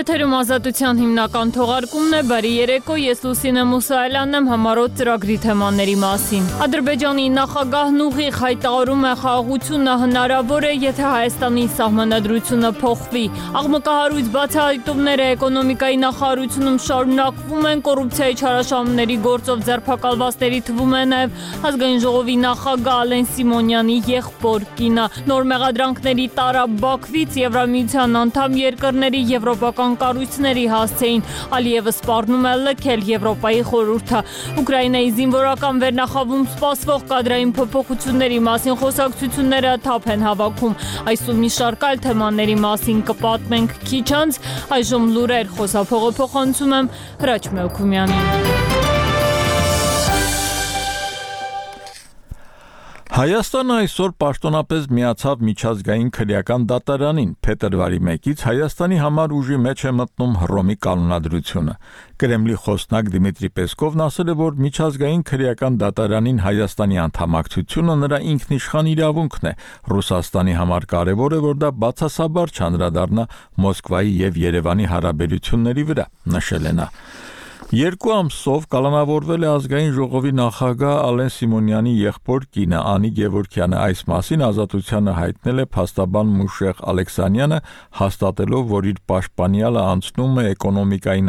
[0.00, 6.46] Եթերում ազատության հիմնական թողարկումն է բարի երեկո ես Լուսինե Մուսայելյանն եմ համարոտ ծրագրի թեմաների մասին
[6.64, 13.24] Ադրբեջանի նախագահն ուղիղ հայտարարում է խաղաղությունը հնարավոր է եթե Հայաստանի սահմանադրությունը փոխվի
[13.60, 21.36] Աղմկահարույց բացահայտումները էկոնոմիկայի նախարարությունում շարունակվում են կոռուպցիայի չարաշահումների գործով ձերբակալվածների թվում է նաև
[21.70, 29.89] ազգային ժողովի նախագահ Ալեն Սիմոնյանի եղբոր կինը նոր մեղադրանքների տարա Բաքվից Եվրամիության անդամ երկրների եվրոպական
[29.90, 31.22] քաղաքական կառույցների հասցեին
[31.56, 34.20] Ալիևը սպառնում է լքել Եվրոպայի խորհուրդը։
[34.60, 40.76] Ուկրաինայի զինվորական վերնախավում սպասվող կադրային փոփոխությունների մասին խոսակցությունները թափ են հավաքում։
[41.10, 44.40] Այսօր մի շարք այլ թեմաների մասին կպատմենք քիչ անց,
[44.78, 48.89] այժմ լուրեր խոսափողը փոխանցում եմ Հրաչ Մելքումյանին։
[53.20, 60.36] Հայաստանը այսօր պաշտոնապես միացավ միջազգային քրեական դատարանին։ Փետրվարի 1-ից Հայաստանի համար ուժի մեջ է մտնում
[60.40, 61.74] Հռոմի կանոնադրությունը։
[62.22, 69.50] Կրեմլի խոսնակ Դիմիտրի Պեսկովն ասել է, որ միջազգային քրեական դատարանին Հայաստանի անդամակցությունը նրա ինքնիշխան իրավունքն
[69.50, 69.52] է։
[69.92, 73.26] Ռուսաստանի համար կարևոր է, որ դա բացասաբար չանդրադառնա
[73.66, 76.08] Մոսկվայի եւ Երևանի հարաբերությունների վրա,
[76.40, 76.88] նշել է նա։
[77.68, 84.44] Երկու ամսով կալանավորվել է ազգային ժողովի նախագահ Ալեն Սիմոնյանի եղբոր կինը Անի Գևորքյանը այս մասին
[84.46, 87.58] ազատությանը հայտնել է փաստաբան Մուշեղ Ալեքսանյանը
[88.00, 91.26] հաստատելով որ իր պաշտպանյալը անցնում է էկոնոմիկայի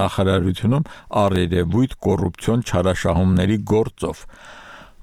[0.00, 0.88] նախարարությունում
[1.28, 4.24] առերևույթ կոռուպցիոն չարաշահումների գործով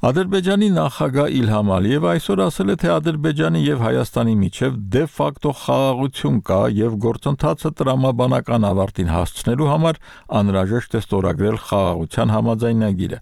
[0.05, 6.37] Ադրբեջանի նախագահ Իլհամ Ալիևը այսօր ասել է, թե Ադրբեջանի եւ Հայաստանի միջև դե ֆակտո խաղաղություն
[6.45, 9.99] կա եւ գործընթացը տրամաբանական ավարտին հասցնելու համար
[10.41, 13.19] անհրաժեշտ է ստորագրել խաղաղության համաձայնագիրը։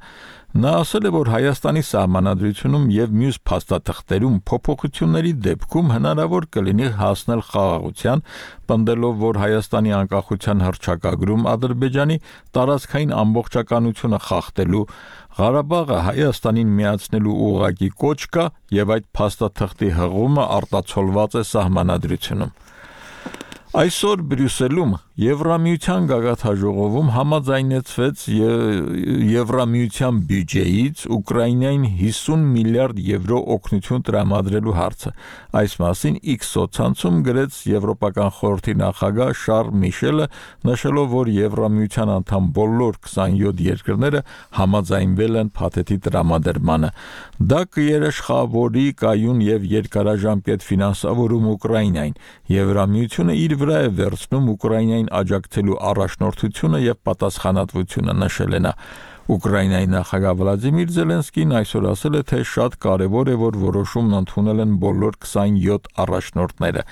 [0.53, 8.21] Նա ասել է, որ Հայաստանի սահմանադրությունում եւ մյուս փաստաթղթերում փոփոխությունների դեպքում հնարավոր կլինի հասնել խաղաղության,
[8.69, 12.17] պնդելով, որ Հայաստանի անկախության հռչակագրում Ադրբեջանի
[12.53, 14.85] տարածքային ամբողջականությունը խախտելու
[15.41, 18.45] Ղարաբաղը Հայաստանին միացնելու ուղղակի կոչ կա
[18.77, 22.53] եւ այդ փաստաթղթի հղումը արտացոլված է սահմանադրությունում։
[23.73, 24.91] Այսօր Բրյուսելում
[25.21, 28.21] Եվրամիության գագաթաժողովում համաձայնեցվեց
[29.29, 35.11] Եվրամիության բյուջեից Ուկրաինային 50 միլիարդ եվրո օգնություն տրամադրելու հարցը։
[35.61, 40.27] Այս մասին X սոցցանցում գրեց Եվրոպական խորհրդի նախագահ Շարլ Միշելը,
[40.69, 44.23] նշելով, որ Եվրամիության անդամ բոլոր 27 երկրները
[44.61, 46.91] համաձայնվել են փաթեթի տրամադրմանը։
[47.53, 52.17] Դա կերաշխավորի կայուն եւ երկարաժամկետ ֆինանսավորում Ուկրաինային։
[52.53, 58.77] Եվրամիությունը իր վրա է վերցնում Ուկրաինային աջակցելու առաջնորդությունը եւ պատասխանատվությունը նշել նա։
[59.23, 64.73] Ուկրաինայի նախագահ Վլադիմիր Զելենսկին այսօր ասել է, թե շատ կարևոր է, որ որոշումն ընդունել են
[64.83, 66.83] բոլոր 27 առաջնորդները։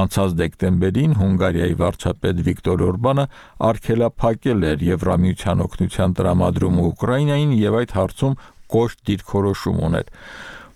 [0.00, 3.28] Անցած դեկտեմբերին Հունգարիայի վարչապետ Վիկտոր Օրբանը
[3.70, 8.38] արգելափակել էր Եվրամիության օգնության տրամադրումը Ուկրաինային եւ այդ հարցում
[8.74, 10.10] կոշտ դիրքորոշում ուներ։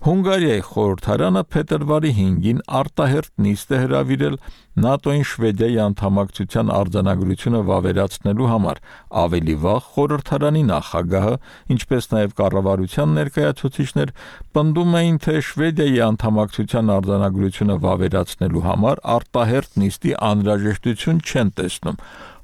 [0.01, 4.37] Հունգարիայի խորհրդարանը փետրվարի 5-ին արտահերտ նիստ է հրավիրել
[4.81, 8.81] ՆԱՏՕ-ին Շվեդիայի անդամակցության արձանագրությունը վավերացնելու համար։
[9.21, 11.35] Ավելի վաղ խորհրդարանի նախագահը,
[11.75, 14.13] ինչպես նաև կառավարության ներկայացուցիչներ
[14.57, 22.01] պնդում էին, թե Շվեդիայի անդամակցության արձանագրությունը վավերացնելու համար արտահերտ նիստի անհրաժեշտություն չեն տեսնում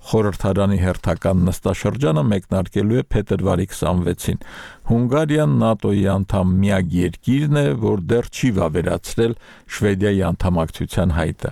[0.07, 4.43] խորհրդարանի հերթական նստաշրջանը մեկնարկելու է փետրվարի 26-ին։
[4.91, 9.35] Հունգարիան ՆԱՏՕ-ի անդամ միակ երկիրն է, որ դեռ չի վավերացրել
[9.77, 11.51] Շվեդիայի անդամակցության հայտը։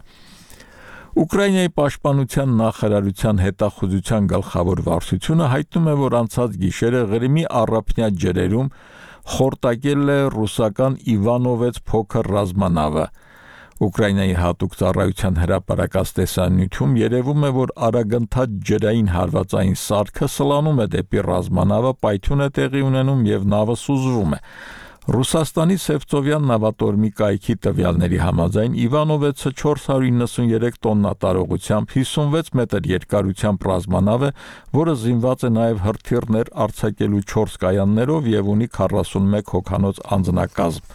[1.15, 8.71] Ուկրաինայի պաշտպանության նախարարության հետախուզության գլխավոր վարչությունը հայտնում է, որ անցած գիշերը Ղրիմի առափնյա ջրերում
[9.35, 13.05] խորտակել է ռուսական Իվանովեց փոքր ռազմանավը։
[13.75, 21.23] Ուկրաինայի հատուկ ծառայության հրապարակած տեսանյութում երևում է, որ արագընթաց ջրային հարվածային սարքը սլանում է դեպի
[21.25, 24.39] ռազմանավը, պայթյուն է տեղի ունենում եւ նավը սուզվում է։
[25.05, 34.31] Ռուսաստանի Սևծովյան նավատորմի կայքի տվյալների համաձայն Իվանովեցը 493 տոննա տարողությամբ 56 մետր երկարությամբ ռազմանավ է,
[34.79, 40.89] որը զինված է նաև հրթիռներ արձակելու 4 կայաններով եւ ունի 41 հոգանոց անձնակազմ։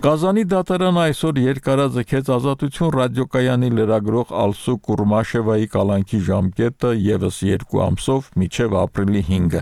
[0.00, 8.76] Կազանի դատարանը այսօր երկարաձգեց ազատություն ռադիոկայանի լրագրող Ալսու Կուրմաշևայի կալանքի ժամկետը եւս 2 ամսով մինչև
[8.80, 9.60] ապրիլի 5-ը։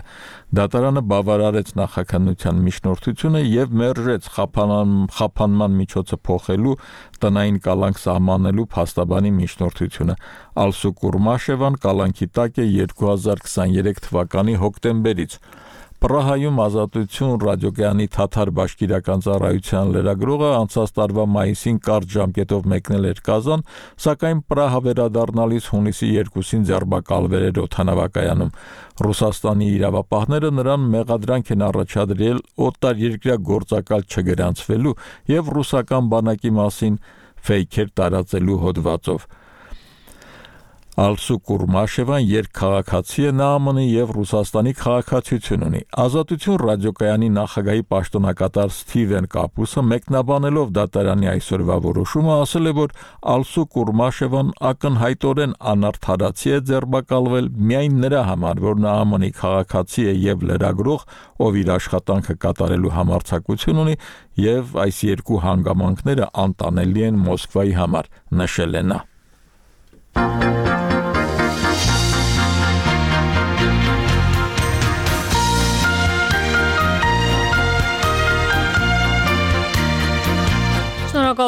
[0.59, 6.79] Դատարանը բավարարեց նախաքննության միջնորդությունը եւ մերժեց խափանան խափանման միջոցը փոխելու
[7.19, 10.15] տնային կալանք սահմանելու փաստաբանի միջնորդությունը։
[10.63, 15.35] Ալսու Կուրմաշևան կալանքի տակ է 2023 թվականի հոկտեմբերից։
[15.99, 23.65] Պրահայում ազատություն ռադիոգյանի թաթար բաշկիրական ծառայության լրագրողը անցած տարվա մայիսին կարճ ժամկետով մեկնել էր Կազան,
[24.05, 28.53] սակայն Պրահա վերադառնալիս հունիսի 2-ին ձերբակալվել էր օթանավակայանում։
[29.09, 34.95] Ռուսաստանի իրավապահները նրան մեղադրանք են առաջադրել օտար երկրյա գործակալ չգրանցվելու
[35.35, 36.97] եւ ռուսական բանակի մասին
[37.49, 39.27] ֆեյքեր տարածելու հոդվածով։
[40.99, 49.83] Ալսու Կուրմաշևան երկքաղաքացի է ԱՄՆ-ի եւ Ռուսաստանի քաղաքացիություն ունի։ Ազատություն ռադիոկայանի նախագահի պաշտոնակատար Սթիվեն Կապուսը
[49.91, 52.95] մեկնաբանելով դատարանի այսօրվա որոշումը ասել է, որ
[53.35, 60.43] Ալսու Կուրմաշևան ակնհայտորեն անարթարացի է ձերբակալվել միայն նրա համար, որ նա ԱՄՆ-ի քաղաքացի է եւ
[60.51, 61.05] լրագրող,
[61.47, 63.95] ով իր աշխատանքը կատարելու համարձակություն ունի
[64.49, 68.11] եւ այս երկու հանգամանքները անտանելի են Մոսկվայի համար,
[68.43, 68.99] նշել է նա.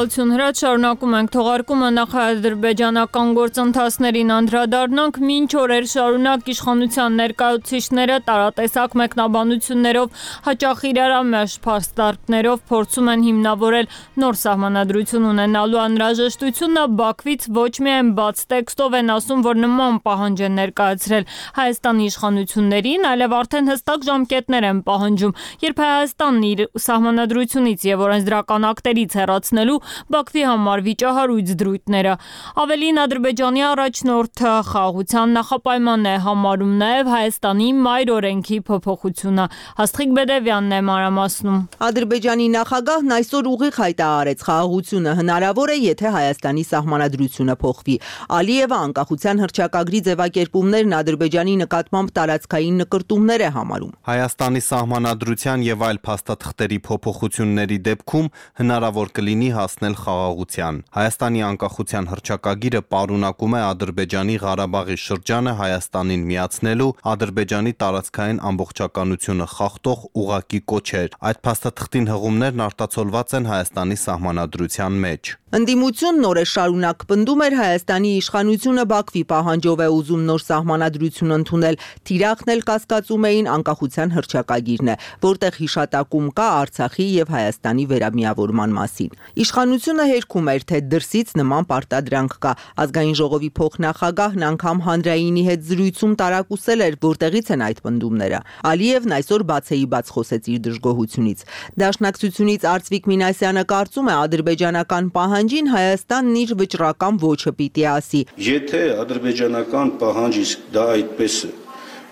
[0.01, 10.24] Շնորհակալություն հրաչ շարունակում ենք թողարկումը նախ-ադրբեջանական գործընթացներին անդրադառնանք մինչ օրեր շարունակ իշխանության ներկայացուցիչները տարատեսակ մեկնաբանություններով
[10.48, 13.92] հաճախ իրարամերժ փաստարկներով փորձում են հիմնավորել
[14.25, 20.57] նոր սահմանադրություն ունենալու անհրաժեշտությունը Բաքվից ոչ միայն բաց տեքստով են ասում, որ նման պահանջ են
[20.62, 21.30] ներկայացրել
[21.62, 29.18] Հայաստանի իշխանություններին, այլև արդեն հստակ ժամկետներ են պահանջում, երբ Հայաստանն իր սահմանադրությունից եւ օրենսդրական ակտերից
[29.21, 29.80] հեռացնելու
[30.12, 32.14] Բաքվի համար վիճահարույց դրույթները։
[32.62, 39.46] Ավելին Ադրբեջանի առաջնորդը խաղաղության նախապայման է համարում նաև Հայաստանի մայր օրենքի փոփոխությունը։
[39.82, 41.60] Հաստղիկ Բեդևյանն է մանրամասնում։
[41.92, 47.96] Ադրբեջանի նախագահն այսօր ուղիղ հայտարարեց խաղաղությունը հնարավոր է, եթե Հայաստանի սահմանադրությունը փոխվի։
[48.42, 56.80] Ալիևը անկախության հրճակագրի ձևակերպումներն Ադրբեջանի նկատմամբ տարածքային նկրտումներ է համարում։ Հայաստանի սահմանադրության եւ այլ փաստաթղթերի
[56.88, 58.28] փոփոխությունների դեպքում
[58.62, 67.74] հնարավոր կլինի հասնել խաղաղության։ Հայաստանի անկախության հռչակագիրը պարունակում է Ադրբեջանի Ղարաբաղի շրջանը Հայաստանին միացնելու Ադրբեջանի
[67.81, 76.42] տարածքային ամբողջականությունը խախտող ուղակի կոչեր։ Այդ փաստաթղթին հղումներն արտացոլված են Հայաստանի սահմանադրության մեջ։ Ընդդիմություն նորը
[76.48, 81.77] շարունակ պնդում էր Հայաստանի իշխանությունը Բաքվի պահանջով է ուզում նոր սահմանադրություն ընդունել։
[82.07, 84.95] Թիրախն էլ կասկածում էին անկախության հռչակագիրն է,
[85.27, 89.12] որտեղ հիշատակում կա Արցախի եւ Հայաստանի վերամիավորման մասին։
[89.44, 92.54] Իշխանությունը հերքում էր, թե դրսից նման պարտադրանք կա։
[92.88, 99.45] Ազգային ժողովի փոխնախագահն անգամ հանրայինի հետ զրույցում տարակուսել էր, որտեղից են այդ պնդումները։ Ալիևն այսօր
[99.51, 101.45] բացեի բաց խոսեց իր դժգոհությունից։
[101.81, 105.12] Դաշնակցությունից Արծվիկ Մինասյանը կարծում է ադրբեջանական
[105.42, 111.50] պահանջին Հայաստանն իր վճռական ոչը պիտի ասի։ Եթե ադրբեջանական պահանջ իսկ դա այդպես է,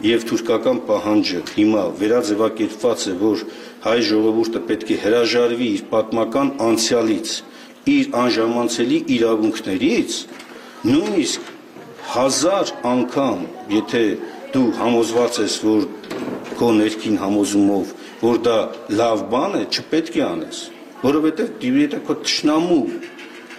[0.10, 3.44] եւ թուրքական պահանջը հիմա վերաձևակերպված է, որ
[3.86, 7.36] հայ ժողովուրդը պետք է հրաժարվի իր պատմական անցյալից,
[7.94, 10.18] իր անժամանցելի իրավունքներից,
[10.90, 11.54] նույնիսկ
[12.16, 13.46] հազար անգամ,
[13.78, 14.04] եթե
[14.58, 15.86] դու համոզված ես, որ
[16.58, 17.94] քո ներքին համոզումով,
[18.26, 18.58] որ դա
[18.98, 20.66] լավ բան է, չպետք է անես,
[21.06, 22.84] որովհետև եթե քո ճշնամու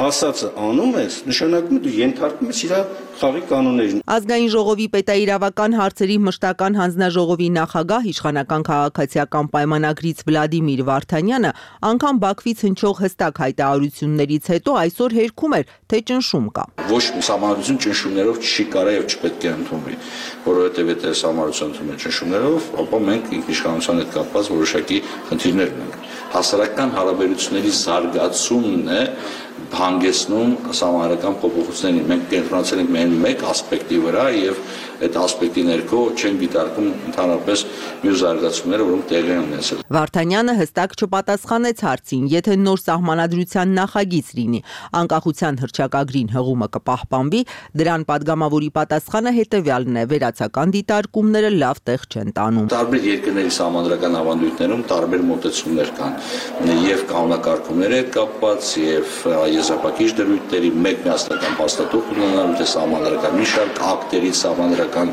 [0.00, 2.73] ասածը անում ես, նշանակում է դու ենթարկում ես իր
[3.20, 11.50] խաղի կանոններին։ Ազգային ժողովի պետաիրավական հարցերի մշտական հանձնաժողովի նախագահ իշխանական քաղաքացիական պայմանագրից Վլադիմիր Վարդանյանը
[11.91, 18.40] անգամ Բաքվից հնչող հստակ հայտարարություններից հետո այսօր հերքում էր, թե ճնշում կա։ Ոչ համանadrություն ճնշումներով
[18.40, 19.99] չի կարա եւ չպետք է ընդունվի,
[20.49, 26.92] որովհետեւ եթե համանadrություն ընդունում են ճնշումներով, ապա մենք իշխանության հետ կապված որոշակի խնդիրներ ունենք։ Հասարակական
[26.95, 29.00] հարաբերությունների զարգացումն է
[29.79, 34.62] հանգեցնում համարական փոփոխություններին։ Մենք կենտրոնացել ենք միայն մեկ ասպեկտի վրա եւ
[35.00, 37.62] այդ ասպեկտի ներքո չեն դիտարկում ընդհանրապես
[38.00, 44.61] մյուս զարգացումները, որոնք տեղի են ունեցել։ Վարդանյանը հստակ չպատասխանեց հարցին, եթե նոր սահմանադրության նախագիծ լինի,
[45.00, 47.40] անկախության հրճակագրին հղումը կպահպանվի,
[47.80, 54.85] դրան падգամավորի պատասխանը հետևյալն է՝ վերացական դիտարկումները լավ տեղ չեն տանում։ Տարբեր երկրների սահմանադրական ավանդույթներում
[54.90, 56.14] տարբեր մոտեցումներ կան
[56.90, 59.14] եւ կանոնակարգումների հետ կապված եւ
[59.50, 65.12] եզրափակիչ դրույթների մեկ միասնական հաստատող ունենալու թե սահմանադրական մի շարք ակտերի սահմանադրական քաղաքական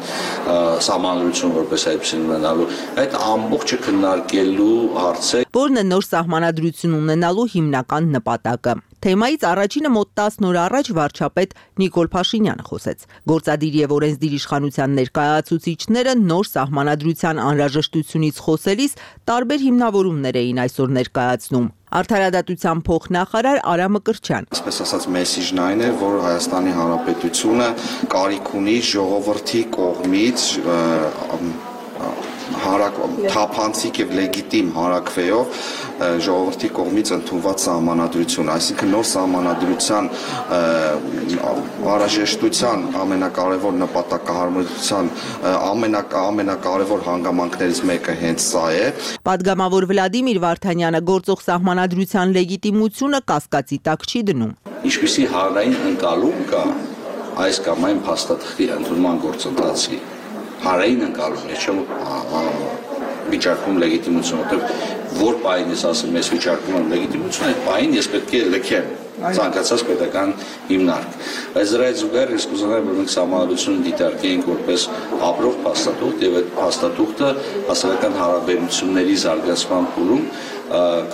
[0.88, 2.67] սահմանադրություն որպես այդպեսին ունենալու
[3.03, 8.75] այդ ամբողջը քննարկելու հարց է որն է նոր սահմանադրություն ունենալու հիմնական նպատակը
[9.08, 16.16] Թեմայից առաջինը մոտ 10 օր առաջ վարչապետ Նիկոլ Փաշինյանը խոսեց։ Գործադիր եւ օրենսդիր իշխանության ներկայացուցիչները
[16.24, 18.98] նոր սահմանադրության անհրաժեշտությունից խոսելիս
[19.32, 26.20] տարբեր հիմնավորումներ էին այսօր ներկայացնում։ Արդարադատության փոխնախարար Արամ Մկրչյան։ Այսպես ասած, մեսիջն այն է, որ
[26.28, 27.70] Հայաստանի Հանրապետությունը
[28.12, 30.48] կարիք ունի ժողովրդի կողմից
[32.68, 32.98] հարակ
[33.32, 35.62] թափանցիկ եւ լեգիտիմ հարակվեով
[35.98, 40.10] ժողովրդի կողմից ընդունված սահմանադրություն, այսինքն նոր սահմանադրության
[41.48, 45.10] անհրաժեշտության ամենակարևոր նպատակահարմարության
[46.27, 48.86] ամենակարևոր հանգամանքներից մեկը հենց սա է։
[49.27, 54.54] Պատգամավոր Վլադիմիր Վարդանյանը գործող սահմանադրության լեգիտիմությունը կասկածի տակ չի դնում։
[54.88, 56.63] Ինչպիսի հանրային ընկալում կա
[57.48, 59.98] այս կամ այն փաստաթղթի ընդունման գործընթացի
[60.63, 61.82] հանրային ընկալում է, չեմ
[63.34, 64.62] վիճակում լեգիտիմություն, որտեղ
[65.17, 69.84] որ պահին ես ասում ես վիճակում եմ լեգիտիմություն, այդ պահին ես պետք է լքեմ ցանկացած
[69.88, 70.34] պետական
[70.67, 71.15] հիմնարկ։
[71.55, 74.86] Բայց դրանից զուգահեռ ես կուզենայի, որ մենք համալրությունը դիտարկեինք որպես
[75.29, 77.31] ապրող փաստաթուղթ եւ այդ փաստաթուղթը
[77.72, 80.24] հասարակական հարաբերությունների զարգացման փուլում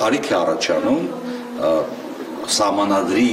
[0.04, 1.04] կարիք է առաջանում
[2.60, 3.30] սահմանադրի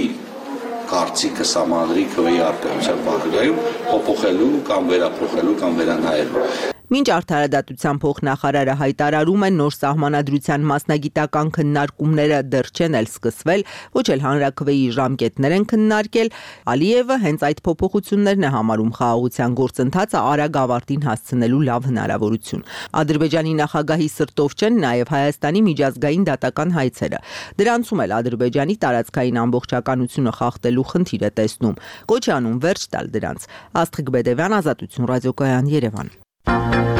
[0.91, 6.45] կարծիքը սահմանադրի քվեի արկայության բաղկայում փոփոխելու կամ վերափոխելու կամ վերանայելու
[6.91, 13.61] Մինչ արդարադատության փոխնախարարը հայտարարում է նոր սահմանադրության մասնագիտական քննարկումները դեռ չեն էլ սկսվել,
[13.95, 16.33] ոչ էլ հանրակրվեի ժամկետներ են քննարկել,
[16.75, 22.67] Ալիևը հենց այդ փոփոխություններն է համարում խաղաղության գործընթացը արագ ավարտին հասցնելու լավ հնարավորություն։
[23.05, 27.21] Ադրբեջանի նախագահի սրտով չեն նաև Հայաստանի միջազգային դատական հայցերը։
[27.63, 31.79] Դրանցում էլ Ադրբեջանի տարածքային ամբողջականությունը խախտելու խնդիր է տեսնում։
[32.11, 33.47] Կոչ անում վերջ տալ դրանց։
[33.85, 36.13] Աստղիկ Բեդևյան, Ազատություն ռադիոկայան Երևան։
[36.47, 37.00] Thank you.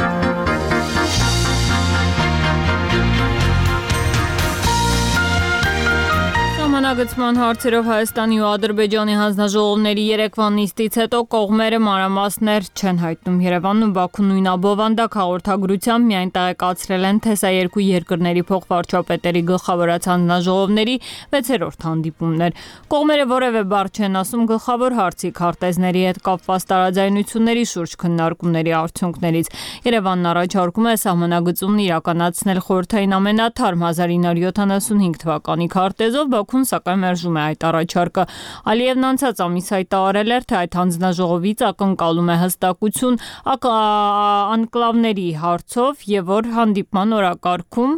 [6.91, 13.93] Սահմանագծման հարցերով Հայաստանի ու Ադրբեջանի հանձնաժողովների երեկվան նիստից հետո կողմերը մանրամասներ չեն հայտնում։ Երևանն ու
[13.95, 20.95] Բաքուն նույնաբովանդակ հաղորդագրությամբ միայն տեղեկացրել են, թե սա երկու երկրների փոխվարչապետերի գլխավորած հանձնաժողովների
[21.31, 22.59] 6-րդ հանդիպումն էր։
[22.91, 29.51] Կողմերը որևէ բառ չեն ասում գլխավոր հարցի քարտեզների հետ կապված տարաձայնությունների շուրջ քննարկումների արդյունքներից։
[29.87, 37.65] Երևանն առաջարկում է սահմանագծումն իրականացնել խորհրդային ամենաթարմ 1975 թվականի քարտեզով, Բաքուն սակայն մերժում է այդ
[37.69, 38.23] առաջարկը։
[38.71, 43.19] Ալիևն անցած ամիս հայտարարել էր, թե այդ հանձնաժողովից ակնկալում է հստակություն
[43.51, 47.93] անկլավների հարցով եւ որ հանդիպման օրակարգում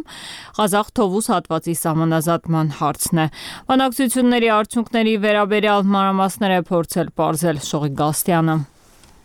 [0.58, 3.26] Ղազախ Թովուս հատվածի սահմանազատման հարցն է։
[3.72, 8.73] Բանակցությունների արդյունքների վերաբերյալ մանրամասներ է փորձել ողջել Շողի Գաստյանը։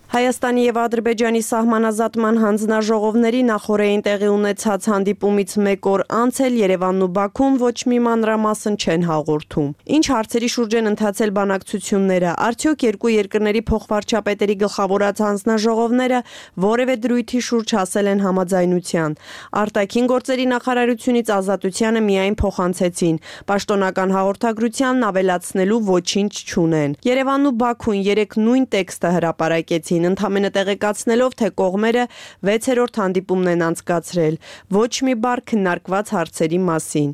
[0.09, 7.09] Հայաստանի եւ Ադրբեջանի սահմանազատման հանձնաժողովների նախորդին տեղի ունեցած հանդիպումից մեկ օր անց էլ Երևանն ու
[7.17, 9.67] Բաքուն ոչ մի մանրամասն չեն հաղորդում։
[9.99, 16.23] Ինչ հարցերի շուրջ են ընթացել բանակցությունները, արդյոք երկու երկրների փոխվարչապետերի գլխավորած հանձնաժողովները
[16.65, 19.17] որևէ դրույթի շուրջ հասել են համաձայնության։
[19.61, 23.21] Արտաքին գործերի նախարարությունից ազատությանը միայն փոխանցեցին,
[23.53, 31.33] պաշտոնական հաղորդագրությանն ավելացնելու ոչինչ չունեն։ Երևանն ու Բաքուն երեք նույն տեքստը հրապարակեցին Ալիևին ընդամենը տեղեկացնելով,
[31.39, 32.03] թե կողմերը
[32.47, 34.35] 6-րդ հանդիպումն են անցկացրել,
[34.71, 37.09] ոչ մի բառ քննարկված հարցերի մասին։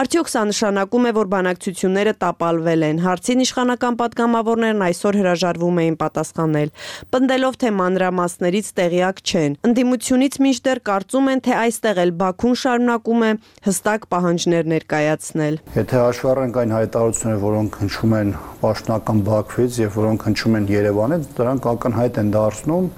[0.00, 6.74] Արդյոք սա նշանակում է, որ բանակցությունները տապալվել են։ Հարցին իշխանական պատգամավորներն այսօր հրաժարվում էին պատասխանել,
[7.14, 13.30] պնդելով, թե մանրամասներից տեղյակ չեն։ Ընդդիմությունից մինչդեռ կարծում են, թե այստեղ էլ Բաքուն շարունակում է
[13.68, 20.24] հստակ պահանջներ ներկայացնել։ Եթե հաշվի առնենք այն հայտարարությունները, որոնք հնչում են պաշտոնական Բաքվից եւ որոնք
[20.24, 22.88] հնչում են Երևանից, դրանք ակնհայտ են դարձնում,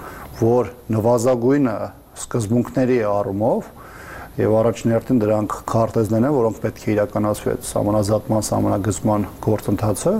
[0.40, 1.76] որ նվազագույնը
[2.21, 3.71] սկզբունքների առումով
[4.37, 10.14] եւ առաջին հերթին դրանք քարտեզներն են, որոնք պետք է իրականացվի այդ համանազատման, համանագծման գործընթացը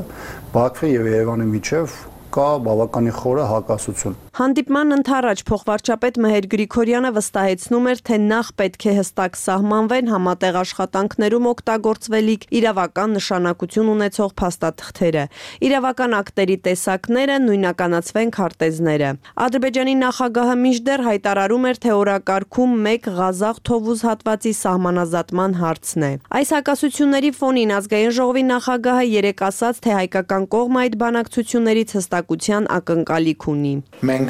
[0.57, 1.99] Բաքվի եւ Երևանի միջև
[2.37, 8.93] կա բավականին խորը հակասություն։ Հանդիպման ընթരാճ փոխվարչապետ Մհեր Գրիգորյանը վստահեցնում էր, թե նախ պետք է
[8.99, 15.23] հստակ սահմանվեն համատեղ աշխատանքներում օգտագործվելիք իրավական նշանակություն ունեցող փաստաթղթերը։
[15.69, 19.14] Իրավական ակտերի տեսակները նույնականացվեն քարտեզները։
[19.47, 26.55] Ադրբեջանի նախագահը մինչդեռ հայտարարում էր, թե օրակարգում 1 Ղազախ Թովուզ հատվածի սահմանազատման հարցն է։ Այս
[26.61, 33.75] հակասությունների ֆոնին ազգային ժողովի նախագահը երեք ասաց, թե հայկական կողմը այդ բանակցություններից հստակության ակնկալիք ունի։
[34.07, 34.25] Մենք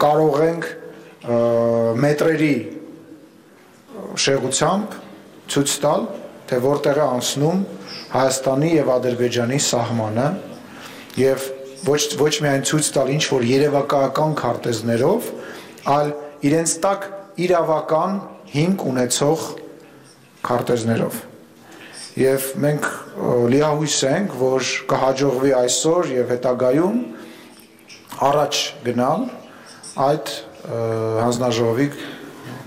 [0.00, 0.68] կարող ենք
[2.00, 2.56] մետրերի
[4.24, 4.96] շեղությամբ
[5.50, 6.04] ցույց տալ,
[6.50, 7.62] թե որտեղ է անցնում
[8.10, 10.28] Հայաստանի եւ Ադրբեջանի սահմանը
[11.20, 11.46] եւ
[11.86, 15.30] ոչ ոչ միայն ցույց տալ ինչ որ երևակայական քարտեզներով,
[15.94, 16.12] այլ
[16.50, 17.06] իրենց տակ
[17.46, 18.20] իրավական
[18.50, 19.44] հիմք ունեցող
[20.50, 21.20] քարտեզներով
[22.20, 22.86] եւ մենք
[23.52, 26.96] լիահույս ենք, որ կհաջողվի այսօր եւ հետագայում
[28.20, 29.22] առաջ գնալ
[30.06, 30.32] այդ
[31.24, 31.86] հանձնաժողովի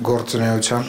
[0.10, 0.88] գործունեության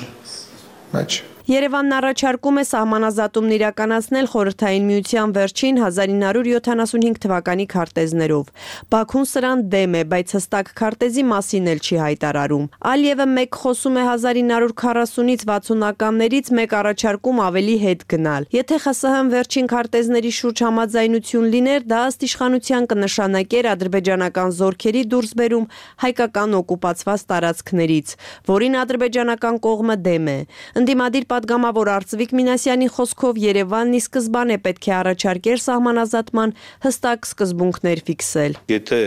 [0.94, 8.46] մեջ Երևանն առաջարկում է սահմանազատումն իրականացնել խորհրդային միության վերջին 1975 թվականի քարտեզներով։
[8.94, 14.04] Բաքուն սրան դեմ է, բայց հստակ քարտեզի մասին էլ չի հայտարարում։ Ալիևը մեկ խոսում է
[14.08, 22.00] 1940-ից 60-ականներից, մեկ առաջարկում ավելի հետ գնալ։ Եթե ԽՍՀՄ վերջին քարտեզների շուրջ համաձայնություն լիներ, դա
[22.08, 25.68] ըստ իշխանության կնշանակեր ադրբեջանական զորքերի դուրսբերում
[26.08, 28.16] հայկական օկուպացված տարածքներից,
[28.48, 30.38] որին ադրբեջանական կողմը դեմ է։
[30.80, 36.52] Ընդդիմադիր պատգամավոր Արծվիկ Մինասյանի խոսքով Երևանն ի սկզբանե պետք է առաջարկեր սահմանազատման
[36.86, 39.00] հստակ սկզբունքներ ֆիքսել։ Եթե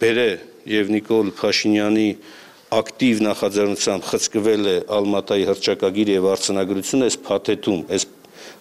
[0.00, 0.30] Բերե
[0.70, 2.08] եւ Նիկոլ Փաշինյանի
[2.70, 8.06] ակտիվ նախաձեռնությամբ խցկվել է Ալմատայի հրճակագիր եւ արցանագրությունը այս փաթեթում, այս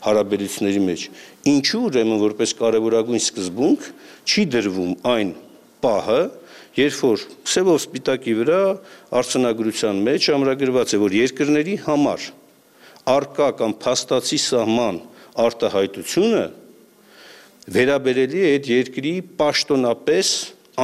[0.06, 1.04] հարաբերությունների մեջ։
[1.54, 3.88] Ինչու ուրեմն որպես կարևորագույն սկզբունք
[4.30, 5.34] չի դրվում այն
[5.86, 6.22] պահը,
[6.78, 8.62] երբ որ սևով սպիտակի վրա
[9.20, 12.28] արցանագրության մեջ ամրագրված է, որ երկրների համար
[13.10, 15.02] արկա կամ փաստացի սահման
[15.40, 16.46] արտահայտությունը
[17.74, 20.32] վերաբերելի է այդ երկրի պաշտոնապես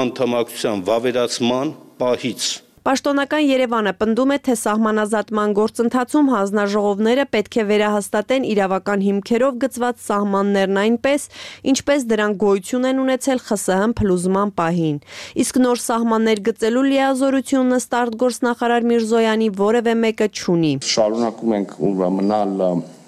[0.02, 2.48] անդամակցության վավերացման պահից
[2.86, 10.80] Պաշտոնական Երևանը պնդում է, թե սահմանազատման գործընթացում հանձնաժողովները պետք է վերահաստատեն իրավական հիմքերով գծված սահմաններն
[10.84, 11.26] այնպես,
[11.74, 15.02] ինչպես դրանք գոյություն են ունեցել ԽՍՀՄ փլուզման պահին։
[15.42, 21.78] Իսկ նոր սահմաններ գծելու լիազորությունը ստարտ գործնախարար Միրզոյանի որևէ մեկը չունի։ Շարունակում ենք
[22.22, 22.58] մնալ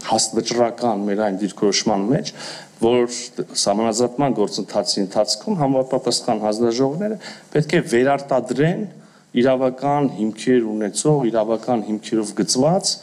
[0.07, 2.37] հաստվճռական մեր այն դիրքորոշման մեջ,
[2.81, 3.09] որ
[3.61, 7.17] սահմանազատման գործընթացի ընթացքում համապատասխան հանձնաժողովները
[7.53, 8.81] պետք է վերարտադրեն
[9.41, 12.93] իրավական հիմքեր ունեցող, իրավական հիմքերով գծված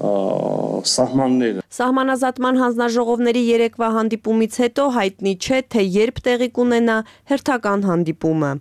[0.00, 6.96] սահմանները։ Սահմանազատման հանձնաժողովների երեկվա հանդիպումից հետո հայտնի չէ, թե երբ տեղի կունենա
[7.32, 8.52] հերթական հանդիպումը։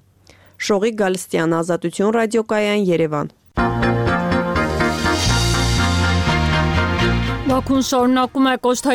[0.59, 3.98] Շողիկ Գալստյան, Ազատություն ռադիոկայան Երևան։
[7.59, 8.85] Բաքուն շարունակում է կոշտ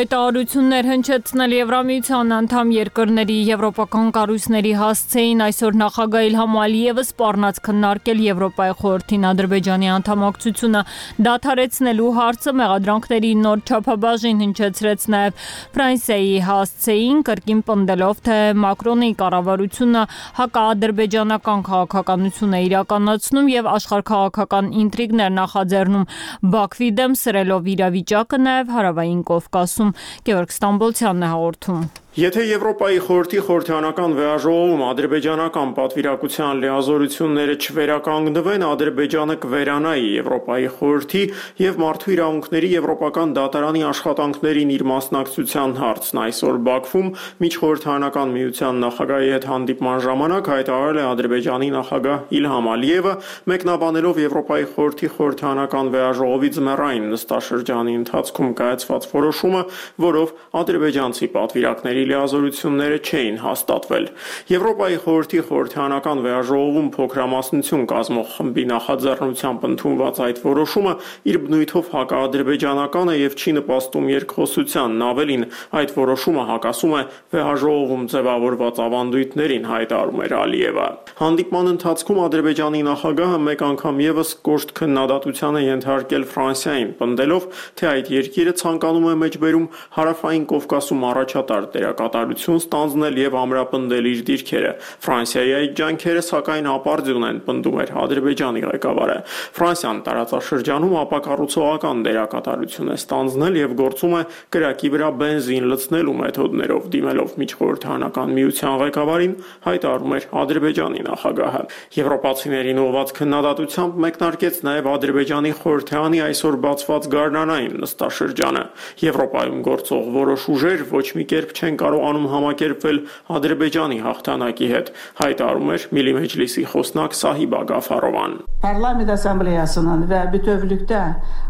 [0.85, 9.27] հնչեցնել Եվրամիության անդամ երկրների եվրոպական կառույցների հասցեին այսօր նախագահ Իլհամ Ալիևը սպառնաց քննարկել Եվրոպայի խորհրդին
[9.29, 10.81] Ադրբեջանի անդամակցությունը
[11.27, 15.45] դադարեցնելու հարցը մեղադրանքների նոր չափաբաժին հնչեցրեց նաև
[15.77, 20.03] Ֆրանսիայի հասցեին կրկին պնդելով թե Մակրոնի կառավարությունը
[20.41, 26.09] հակաադրբեջանական քաղաքականություն է իրականացնում եւ աշխարհքաղաքական ինտրիգներ նախաձեռնում
[26.55, 29.89] Բաքվի դեմ սրելով իրավիճակը նաև Հարավային Կովկասում։
[30.27, 31.81] Գևորգ Ստամբոլցյանն է հաղորդում։
[32.15, 41.23] Եթե Եվրոպայի խորհրդի խորհրդանական վեաժողովում ադրբեջանական պատվիրակության լիազորությունները չվերականգնվեն, Ադրբեջանը կվերանայի Եվրոպայի խորհրդի
[41.59, 47.09] եւ մարդու իրավունքների եվրոպական դատարանի աշխատանքներին իր մասնակցության հարցն այսօր Բաքվում
[47.43, 53.13] միջխորհրդանական միության նախագահի հետ հանդիպման ժամանակ հայտարարել է Ադրբեջանի նախագահ Իլհամ Ալիևը,
[53.51, 59.67] մեկնաբանելով Եվրոպայի խորհրդի խորհրդանական վեաժողովի ձմեռային նստաշրջանի ընթացքում կայացված որոշումը,
[60.07, 64.05] որով ադրբեջանցի պատվիրակների լիազորությունները չէին հաստատվել։
[64.51, 70.93] Եվրոպայի խորհրդի խորհրդանական վերաժողովում փոքրամասնություն կազմող խմբի նախաձեռնությամբ ընդունված այդ որոշումը
[71.31, 75.45] իր բնույթով հակաադրբեջանական է եւ չի նպաստում երկխոսությանն, ավելին
[75.81, 77.01] այդ որոշումը հակասում է
[77.35, 85.55] վերաժողովում ձևավորված ավանդույթներին, հայտարարում էր Ալիևը։ Հանդիպման ընթացքում Ադրբեջանի նախագահը մեկ անգամ եւս կոշտ քննադատության
[85.55, 87.47] է ենթարկել Ֆրանսիային, պնդելով,
[87.79, 94.21] թե այդ երկիրը ցանկանում է մեջբերում հարավային Կովկասում առաջատար դերակատարություն դերակատարություն ստանձնել եւ ամրապնդել իր
[94.27, 94.71] դիրքերը։
[95.05, 99.17] Ֆրանսիայի այդ ջանքերը սակայն ապարդյուն են պնդում էր Ադրբեջանի ղեկավարը։
[99.55, 104.21] Ֆրանսիան տարածաշրջանում ապակառուցողական դերակատարություն է ստանձնել եւ գործում է
[104.55, 111.63] կրակի վրա բենզին լցնելու մեթոդներով դիմելով միջխորհրդանական միության ղեկավարին հայտարարում էր Ադրբեջանի նախագահը։
[111.95, 118.63] Եվրոպացիներին ուղված քննադատությամբ մեկնարկեց նաև Ադրբեջանի խորհրդանի այսօր բացված գարնանային նստաշրջանը։
[119.05, 122.99] Եվրոպայում գործող որոշ ուժեր ոչ մի կերպ չեն կարողանում համակերպվել
[123.37, 131.01] Ադրբեջանի հաղթանակի հետ, հայտարարում էր Միլի Մեջլիսի խոսնակ Սահիբա Գաֆարովան։ Parlament Ասամբլեյասının və bütövlükdə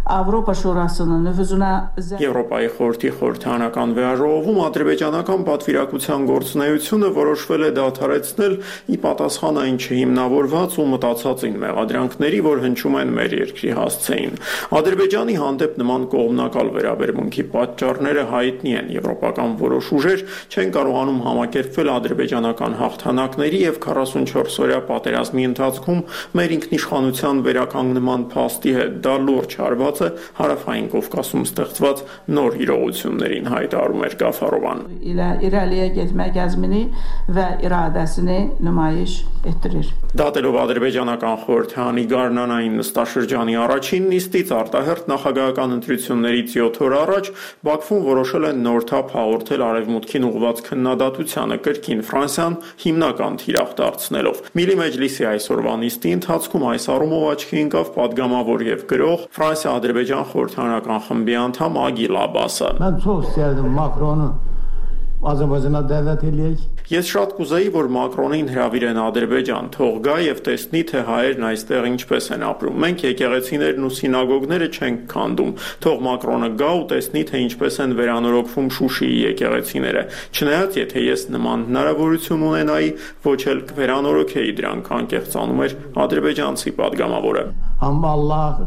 [0.06, 1.70] Avropa Şurasının nüfuzuna
[2.22, 8.54] Եվրոպայի խորհրդի խորհրդանական վերահրովում ադրբեջանական պատվիրակության գործունեությունը որոշվել է դադարեցնել
[8.94, 14.38] ի պատասխան այն չհիմնավորված ու մտածածին մեղադրանքների, որ հնչում են մեր երկրի հասցեին։
[14.82, 22.76] Ադրբեջանի հանդեպ նման կողմնակալ վերաբերմունքի պատճառները հայտնի են։ Եվրոպական որոշ ուժեր չեն կարողանում համակերպվել ադրբեջանական
[22.80, 26.02] հաղթանակների եւ 44-օրյա պատերազմի ընթացքում
[26.40, 30.10] մեր ինքնիշխանության վերականգնման փաստի հետ։ Դա լուրջ հարված է
[30.40, 32.04] հարավային Կովկասում ստեղծված
[32.36, 34.84] նոր իրողություններին հայտարարում էր Գաֆարովան։
[35.46, 36.84] İlerliye getmək əzmini
[37.36, 46.80] və iradəsini nümayiş etdirir։ Դատելով ադրբեջանական խորհրդանի գարնանային նստաշրջանի առաջին նիստից արտահերտ նախագահական ընտրություններից 7
[46.86, 47.32] օր առաջ
[47.66, 49.66] Բաքվում որոշել են նոր թափ հաղորդել
[50.06, 57.26] մտքին ուղված քննադատությանը կրկին Ֆրանսիան հիմնական թիրախ դարձնելով։ Միլի մեջլիսի այսօրվա նիստի ընթացքում այս առումով
[57.34, 64.30] աչքի ընկավ падգամավոր եւ գրող Ֆրանսիա-Ադրբեջան խորհրդարանական խմբի անդամ Ագիլ Աբասը։ Նա ցոստիալ Մակրոնը
[66.86, 72.28] Ես շատ կուզեի, որ Մակրոնին հրավիրեն Ադրբեջան, թող գա եւ տեսնի, թե հայերն այստեղ ինչպես
[72.36, 75.52] են ապրում։ Մենք եկեղեցիներն ու սինագոգները չենք քանդում։
[75.86, 80.04] Թող Մակրոնը գա ու տեսնի, թե ինչպես են վերանորոգվում Շուշիի եկեղեցիները։
[80.36, 82.92] Չնայած, եթե ես նման հնարավորություն ունենայի,
[83.26, 87.46] ոչ էլ կվերանորոգեի դրանք, անկեղծանում էր ադրբեջանցի падգամավորը։
[87.86, 88.60] Amma Allah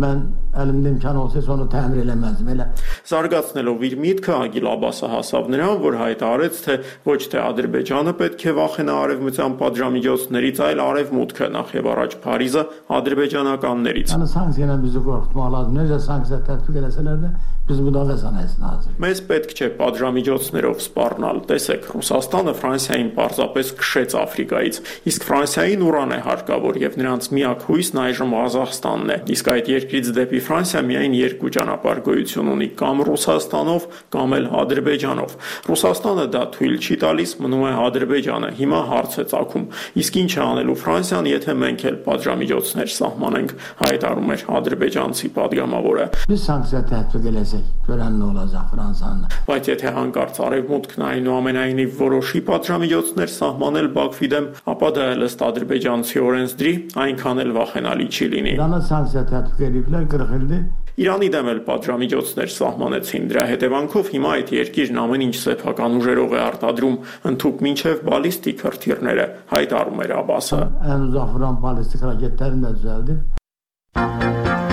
[0.00, 0.24] mən
[0.54, 2.66] əlimdə imkan olsaydı onu təmir eləməzdim elə։
[3.10, 6.76] Զարգացնելով իր միտքը Ագիլ Աբասը հասավ նրան, որ հայտարարեց, թե
[7.08, 12.62] ոչ թե Ադրբեջանը պետք է վախենա արևմտյան պատժամիջոցներից, այլ արևմուտքը նախ եւ առաջ Փարիզը
[13.00, 15.82] ադրբեջանականներից։ Yəni sanksiyalar bizi qorxutmaq lazım.
[15.82, 21.86] Necə sanksiya tətbiq eləsələr də biz müdafiə sənayesində hazır։ Մեզ պետք չէ պատժամիջոցներով սպառնալ։ Տեսեք,
[21.94, 28.36] Ռուսաստանը Ֆրանսիային պարզապես քշեց Աֆրիկայից, իսկ Ֆրանսիային ուրան է հարկավոր եւ նրանց միակ հույսն այժմ
[28.54, 34.34] Ղազախստանն է։ Իսկ այդ երկրից դեպի Ֆրանսիա միայն երկու ճանապարհ գոյություն ունի՝ կամ Ռուսաստանով, կամ
[34.38, 35.34] էլ Ադրբեջանով։
[35.70, 39.64] Ռուսաստանը դա թույլ չի տալիս, մնում է Ադրբեջանը։ Հիմա հարց է ցակում։
[40.04, 46.38] Իսկ ինչ է անելու Ֆրանսիան, եթե մենք էլ պատժամիջոցներ սահմանենք, հայտարարում էր ադրբեջանցի падգամավորը։ Մի
[46.44, 47.46] սանկցիա դատվել է
[47.84, 48.38] Գրաննոլ
[48.74, 55.44] Ֆրանսան։ Բայց եթե հանկարծ արևմուտքն այնուամենայնիվ որոշի պատժամիջոցներ սահմանել Բաքվի դեմ, ապա դա էլ ըստ
[55.48, 56.72] ադրբեջանցի օրենսդրի
[57.04, 58.56] այնքան էլ վախենալի չի լինի։
[59.68, 65.34] ediblər 40 ildir։ Իրանի դեմ էլ պատժամիջոցներ սահմանեցին։ Դրա հետևանքով հիմա այդ երկիրն ամեն ինչ
[65.40, 66.98] սեփական ուժերով է արտադրում,
[67.34, 70.60] ընդཐུպ մինչև բալիստիկ հրթիռները, հայտարարում էր Աբասը։
[71.10, 74.63] uzaq vuran ballistik raketlərini də düzəldib։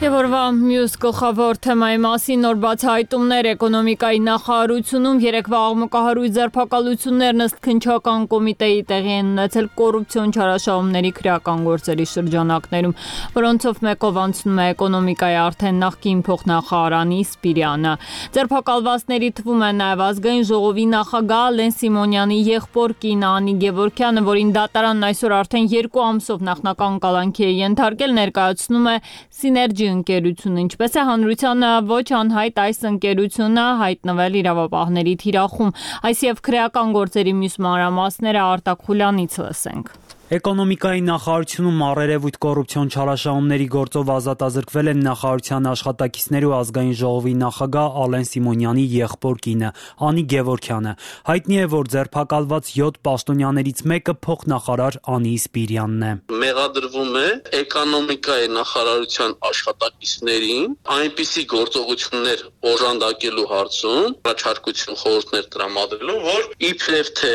[0.00, 8.24] Եվ որվա մյուս գլխավոր թեմայի մասին նոր բացահայտումներ էկոնոմիկայի նախարարությունում երեկվա աղմկահարույց ձերբակալություններն ըստ քնչական
[8.30, 12.94] կոմիտեի տեղի են ունեցել կոռուպցիոն չարաշահումների քրեական գործերի շրջանակներում,
[13.36, 17.92] որոնցով մեկով անցնում է էկոնոմիկայի արդեն նախկին փոխնախարարանի Սպիրյանը։
[18.40, 25.08] Ձերբակալվածների թվում է նաև ազգային ժողովի նախագահ Լեն Սիմոնյանի եղբոր կին Անի Գևորքյանը, որին դատարանն
[25.10, 28.96] այսօր արդեն 2 ամսով նախնական կալանքի է ենթարկել, ներկայացնում է
[29.40, 35.74] Սիներգի ընկերությունը, ինչպես է հանրությանը ոչ անհայտ այս ընկերությունը հայտնվել իրավապահների թիրախում։
[36.10, 39.99] Այս եւ քրեական գործերի մյուս մանրամասները Արտակ Խուլյանից լսենք։
[40.30, 48.28] Էկոնոմիկայի նախարարությունում առերևույթ կոռուպցիոն չարաշահումների գործով ազատազրկվել են նախարարության աշխատակիցներ ու ազգային ժողովի նախագահ Ալեն
[48.30, 49.70] Սիմոնյանի եղբոր կինը
[50.06, 50.92] Անի Գևորքյանը։
[51.30, 56.12] Հայտնի է, որ ձերբակալված 7 պաշտոնյաներից մեկը փոխնախարար Անի Սպիրյանն է։
[56.46, 57.26] Մեղադրվում է
[57.64, 67.34] էկոնոմիկայի նախարարության աշխատակիցներին այնպիսի գործողություններ օժանդակելու հարցում առաջարկություն խորհուրդներ տրամադրելու, որ իբրև թե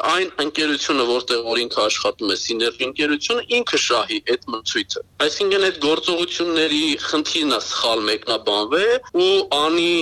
[0.00, 5.78] այն ընկերությունը, որտեղ որ ինքը աշխատում է սիներգի ընկերությունը, ինքը շահի այդ մրցույթը։ Այսինքն այդ
[5.84, 8.94] գործողությունների խնդիրն է սխալ մեկնաբանվել
[9.26, 9.92] ու անի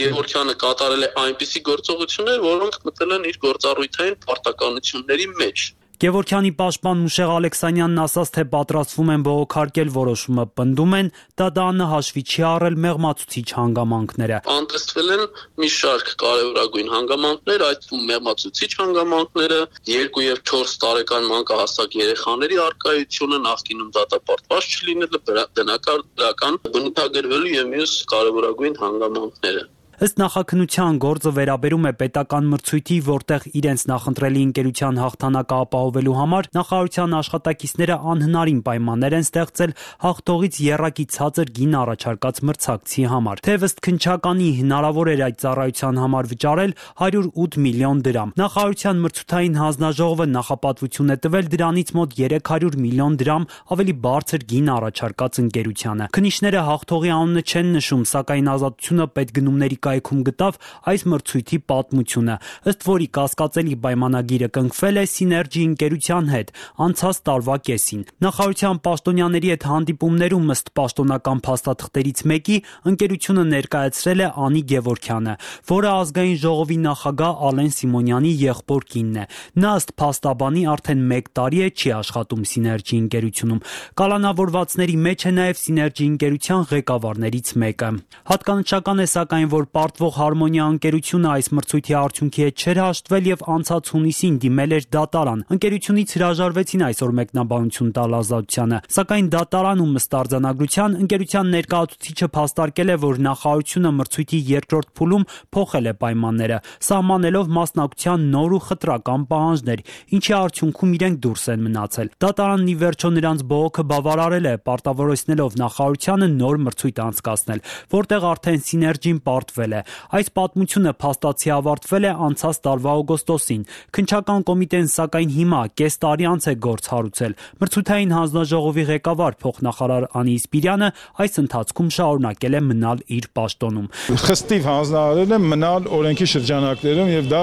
[0.00, 5.66] Գևորքյանը կատարել է այնպիսի գործողություններ, որոնք մտել են իր գործառույթային պարտականությունների մեջ։
[6.02, 12.22] Գևորքյանի պաշտպան Մուշեղ Ալեքսանյանն ասաց, թե պատրաստվում են բողոքարկել որոշումը, պնդում են, դա դանը հաշվի
[12.34, 15.22] չի առել մեղմացուցիչ հանգամանքները։ Անտեսվել են
[15.62, 19.60] մի շարք կարևորագույն հանգամանքներ, այդ թվում մեղմացուցիչ հանգամանքները,
[19.92, 25.22] 2 եւ 4 տարեկան մանկահասակ երեխաների արկայությունը, նախկինում դատապարտված չլինելը,
[25.62, 29.64] բնակարդական բնութագրվելու եւ մյուս կարևորագույն հանգամանքները։
[30.02, 37.14] Ըստ նախաքնության գործը վերաբերում է պետական մրցույթի, որտեղ իրենց նախընտրելի ընկերության հաղթանակը ապահովելու համար նախարարության
[37.18, 44.48] աշխատակիցները անհնարին պայմաններ են ստեղծել հաղթողից երակի ցածր գին առաջարկած մրցակցի համար։ Թեև ըստ քնչականի
[44.58, 46.74] հնարավոր էր այդ ծառայության համար վճարել
[47.06, 53.94] 108 միլիոն դրամ։ Նախարարության մրցութային հանձնաժողովը նախապատվություն է տվել դրանից մոտ 300 միլիոն դրամ ավելի
[54.08, 60.58] բարձր գին առաջարկած ընկերությանը։ Քնիչները հաղթողի անունը չեն նշում, սակայն ազատությունը պետգնումների կայքում գտավ
[60.94, 62.36] այս մրցույթի պատմությունը,
[62.72, 66.52] ըստ որի կասկածելի պայմանագիրը կնքվել է Synergy ընկերության հետ
[66.84, 72.56] անցած տարվա կեսին։ Նախարարության պաշտոնյաների հետ հանդիպումներում ըստ պաշտոնական փաստաթղթերից մեկի
[72.90, 75.34] ընկերությունը ներկայացրել է Անի Գևորքյանը,
[75.70, 79.26] որը ազգային ժողովի նախագահ Ալեն Սիմոնյանի եղբոր կինն է։
[79.64, 83.62] Նա ըստ փաստաբանի արդեն 1 տարի է չի աշխատում Synergy ընկերությունում։
[84.00, 87.90] Կալանավորվածների մեջ է նաև Synergy ընկերության ղեկավարներից մեկը։
[88.30, 93.88] Հատկանշական է սակայն, որ պարտվող Հարմոնիա ընկերությունը այս մրցույթի արդյունքի հետ չէր հաշտվել եւ անցած
[93.94, 101.50] հունիսին դիմել էր դատարան։ Ընկերությունից հրաժարվեցին այսօր մեկնաբանություն տալ ազատությանը, սակայն դատարանում ըստ արձանագրության ընկերության
[101.54, 105.26] ներկայացուցիչը փաստարկել է, որ նախարարությունը մրցույթի երկրորդ փուլում
[105.58, 109.84] փոխել է պայմանները, սահմանելով մասնակցության նոր ու խտրական պահանջներ,
[110.14, 116.28] ինչի արդյունքում իրենք դուրս են մնացել։ Դատարանն ի վերջո նրանց բողոքը բավարարել է, պարտավորեցնելով նախարարությանը
[116.34, 119.80] նոր մրցույթ անցկացնել, որտեղ արդեն Synergy-ն պարտվել է։
[120.14, 123.62] Այս պատմությունը փաստացի ավարտվել է անցած տարվա օգոստոսին։
[123.94, 130.36] Քնչական կոմիտեն սակայն հիմա կես տարի անց է գործ հարուցել։ Մրցութային հանձնաժողովի ղեկավար փոխնախարար Անի
[130.44, 130.88] Սպիրյանը
[131.24, 133.88] այս ընթացքում շարունակել է մնալ իր պաշտոնում։
[134.24, 137.42] Խստիվ հանձնարարել է մնալ օրենքի շրջանակներում եւ դա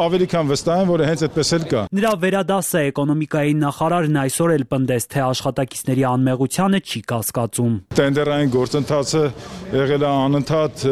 [0.00, 4.64] ավելի քան վստահ եմ, որ հենց այդպես էլ կա։ Նրա վերադասը էկոնոմիկայի նախարարն այսօր էլ
[4.70, 9.22] պնդեց, թե աշխատակիցների անմեղությանը չի կասկածում։ Տենդերային գործընթացը
[9.76, 10.84] եղել է անընդհատ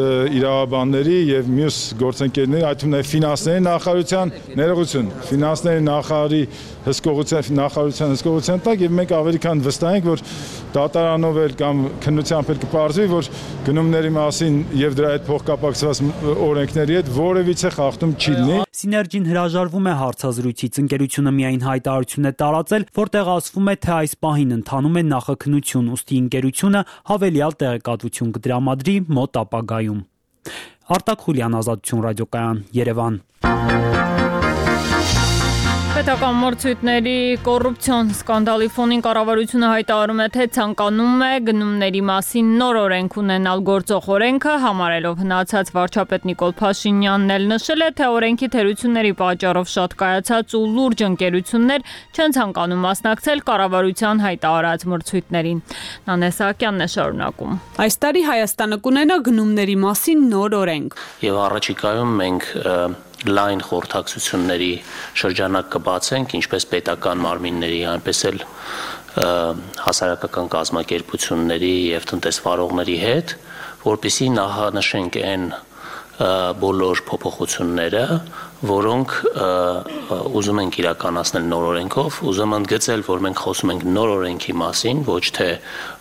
[0.49, 6.41] իրավաբանների եւ մյուս գործընկերների, այդ թվում նաեւ ֆինանսների նախարարության ներողություն, ֆինանսների նախարարի
[6.89, 10.23] հսկողության նախարարության հսկողության տակ եւ մենք ավելի քան վստահ ենք, որ
[10.73, 13.29] դատարանով էլ կամ քննությամբ էլ կպարզվի, որ
[13.69, 16.01] գնումների մասին եւ դրա հետ փոխկապակցված
[16.49, 22.85] օրենքների հետ որևիցե խախտում չի լինի։ Synergy-ն հրաժարվում է հարցազրույցից։ Ընկերությունը միայն հայտարարություն է տարածել,
[22.99, 29.43] որտեղ ասվում է, թե այս պահին ընթանում է նախաքննություն, ուստի ընկերությունը հավելյալ տեղեկատվություն կդրամադրի մոտ
[29.43, 29.99] ապագայում։
[30.97, 33.19] Արտակ Խուլյան, Ազատություն ռադիոկայան, Երևան։
[35.99, 43.17] Պետական մրցույթների կոռուպցիոն սկանդալի ֆոնին կառավարությունը հայտարարում է, թե ցանկանում է գնումների մասին նոր օրենք
[43.19, 49.67] ունենալ գործող օրենքը, համարելով հնացած վարչապետ Նիկոլ Փաշինյանն էլ նշել է, թե օրենքի թերությունների պատճառով
[49.75, 51.85] շատ կայացած ու լուրջ ընկերություններ
[52.15, 55.61] չեն ցանկանում մասնակցել կառավարության հայտարարած մրցույթներին։
[56.07, 62.51] Նանեսակյանն է շարունակում։ Այս տարի Հայաստանը կունենա գնումների մասին նոր օրենք։ Եվ առաջիկայում մենք
[63.27, 64.71] լայն խորհրդակցությունների
[65.19, 68.37] շրջանակ կբացենք ինչպես պետական մարմինների, այնպես էլ
[69.83, 73.33] հասարակական կազմակերպությունների եւ տնտեսվարողների հետ,
[73.83, 75.49] որpիսի նախանշենք այն
[76.59, 78.05] բոլոր փոփոխությունները,
[78.59, 79.13] որոնք
[80.39, 85.25] ուզում ենք իրականացնել նոր օրենքով, ուզում ընդգծել, որ մենք խոսում ենք նոր օրենքի մասին, ոչ
[85.39, 85.49] թե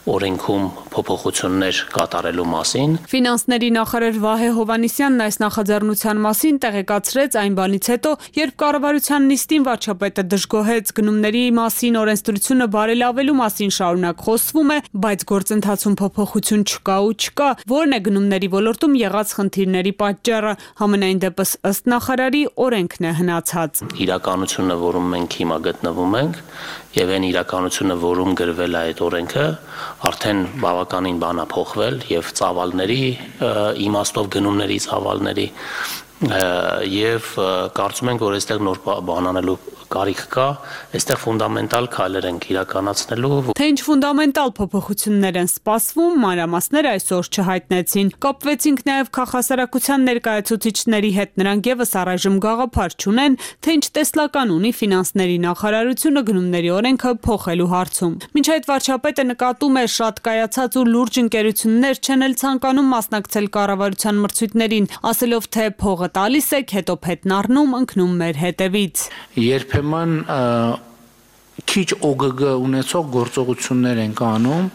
[0.08, 8.12] օրենքում փոփոխություններ կատարելու մասին։ Ֆինանսների նախարար Վահե Հովանիսյանն այս նախաձեռնության մասին տեղեկացրեց այն բանից հետո,
[8.38, 15.98] երբ կառավարության նիստին վարչապետը դժգոհեց գնումների մասին օրենսդրությունը բարելավելու մասին շարունակ խոսվում է, բայց գործընթացում
[16.00, 22.42] փոփոխություն չկա ու չկա, որն է գնումների ոլորտում եղած խնդիրների պատճառը։ Համենայն դեպս ըստ նախարարի
[22.64, 26.40] օրենքն է հնացած։ Իրականությունը, որում մենք հիմա գտնվում ենք,
[26.98, 29.46] եւ այն իրականությունը, որում գրվել է այդ օրենքը,
[30.08, 33.02] արդեն բավականին բան է փոխվել եւ ծավալների
[33.88, 35.48] իմաստով գնումների ծավալների
[36.98, 37.32] եւ
[37.78, 39.58] կարծում ենք, որ այստեղ նոր բան անելու
[39.92, 40.46] կարիք կա,
[40.98, 48.82] այստեղ ֆունդամենտալ քայլեր են իրականացնելու։ Թե ինչ ֆունդամենտալ փոփոխություններ են սպասվում, մանրամասները այսօր չհայտնեցին։ Կապվեցինք
[48.88, 56.22] նաև քաղաքասարակության ներկայացուցիչների հետ, նրանք եւս առայժմ գաղափար չունեն, թե ինչ տեսլական ունի ֆինանսների նախարարությունը
[56.28, 62.26] գնումների օրենքը փոխելու հարցում։ Մինչ այդ վարչապետը նկատում է շատ կայացած ու լուրջ ընկերություններ չեն
[62.28, 68.40] էլ ցանկանում մասնակցել կառավարության մրցույթներին, ասելով թե փողը տալիս եք, հետո փետն առնում, ընկնում մեր
[68.42, 69.04] հետևից։
[69.48, 70.12] Երբ երբեմն
[71.68, 74.68] քիչ OGG ունեցող գործողություններ են անում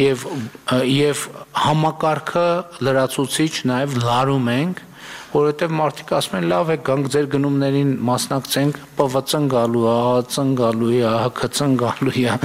[0.00, 0.24] եւ
[0.88, 1.24] եւ
[1.64, 2.46] համակարգը
[2.86, 4.82] լրացուցիչ նաեւ լարում ենք
[5.32, 10.92] որովհետև մարդիկ ասում են լավ է գանք ձեր գնումներին մասնակցենք ՊՎՑ-ն գալու է, ԱՀՑ-ն գալու
[10.92, 12.36] է, ՀԿՑ-ն գալու է։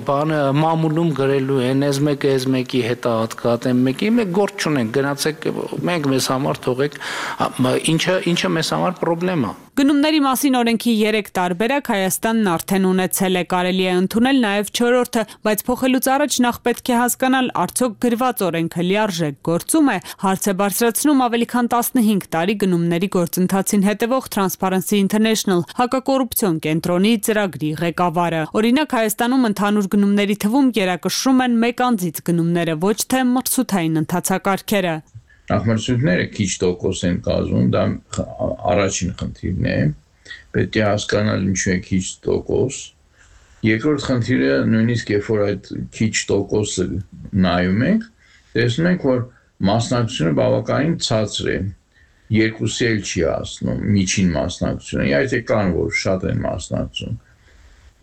[0.10, 5.48] Բանը մամուլում գրելու են, ես մեկը ես մեկի հետ հատկատեմ մեկի, մենք գործ չունենք, գնացեք
[5.90, 7.00] մենք մեզ համար թողեք,
[7.94, 13.42] ինչը ինչը մեզ համար խնդրեմ է։ Գնումների մասին օրենքի 3 տարբերակ Հայաստանն արդեն ունեցել է,
[13.52, 18.86] կարելի է ընդունել նաև 4-րդը, բայց փոխելուց առաջ նախ պետք է հասկանալ, արդյոք գրված օրենքը
[18.90, 25.64] լիարժեք գործում է։ Հարց է բարձրացնում ավելի քան 15 տարի գնումների գործընթացին հետևող Transparency International
[25.80, 32.98] հակակոռուպցիոն կենտրոնի ծրագրի ղեկավարը։ Օրինակ Հայաստանում ընդհանուր գնումների թվում երակշռում են մեկ անձից գնումները, ոչ
[33.10, 34.94] թե մրցութային ընթացակարգերը։
[35.50, 37.84] Նախմրցույթները քիչ տոկոս են կազմում, դա
[38.70, 39.76] առաջին խնդիրն է։
[40.54, 42.80] Պետք է հասկանալ ինչու է քիչ տոկոս,
[43.60, 46.84] Երկրորդ խնդիրը նույնիսկ երբ որ այդ քիչ տոկոսը
[47.44, 48.06] նայում ենք,
[48.54, 49.18] տեսնում ենք, որ
[49.68, 51.56] մասնակցությունը բավականին ցածր է։
[52.36, 57.16] Երկուսի էլ չի հասնում միջին մասնակցությունը։ Իհարկե կան որ շատ են մասնակցում,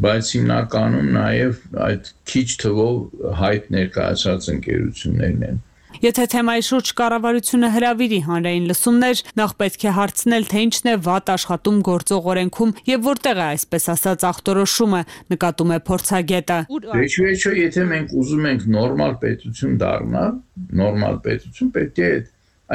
[0.06, 5.62] բայց հիմնականում նաև այդ քիչ թվով հայտ ներկայացած ընկերություններն են։
[6.04, 11.32] Եթե թեմայի շուրջ կառավարությունը հրավիրի հանրային լսումներ, նախ պետք է հարցնել, թե ինչն է վատ
[11.34, 15.02] աշխատում գործող օրենքում եւ որտեղ է այսպես ասած ախտորոշումը,
[15.34, 20.34] նկատում է փորձագետը։ Վերջիվերջո, եթե մենք ուզում ենք նորմալ պետություն դառնալ,
[20.82, 22.12] նորմալ պետություն պետք է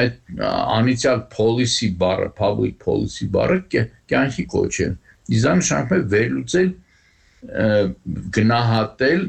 [0.03, 3.59] այդ անիցիալ policy բառը, public policy բառը
[4.11, 4.95] կյանքի կոչեն։
[5.37, 6.71] Իզան նշանակում է վերլուծել
[8.37, 9.23] գնահատել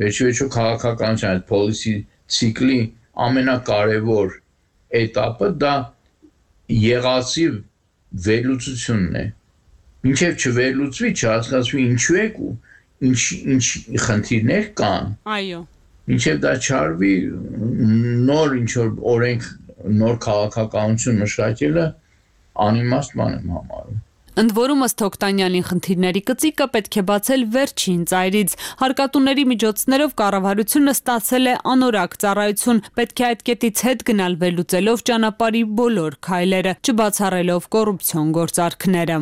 [0.00, 1.94] վերջիվերջո քաղաքականության այդ policy
[2.30, 2.80] ցիկլի
[3.26, 4.34] ամենակարևոր
[5.00, 5.74] этаպը դա
[6.80, 7.46] եղածի
[8.26, 9.24] վերլուծությունն է։
[10.06, 12.52] Մինչև չվերլուծվի, չհասկացվի ինչու է ու
[13.10, 13.20] ինչ
[13.54, 13.64] ինչ
[14.06, 15.60] խնդիրներ կան։ Այո։
[16.10, 17.14] Մինչև դա չարվի
[18.30, 19.48] նոր ինչ որ օրենք
[20.00, 21.86] նոր քաղաքականություն մշակելը
[22.66, 24.00] անիմաստ բան եմ համարում։
[24.40, 31.50] Ընդ որում ըստ Օկտանյանի խնդիրների կծիկը պետք է բացել վերջին ծայրից։ Հարկատուների միջոցներով կառավարությունը ստացել
[31.50, 38.34] է անորակ ծառայություն, պետք է այդ կետից հետ գնալ վերլուծելով ճանապարհի բոլոր քայլերը, չբացառելով կոռուպցիոն
[38.40, 39.20] գործարքները։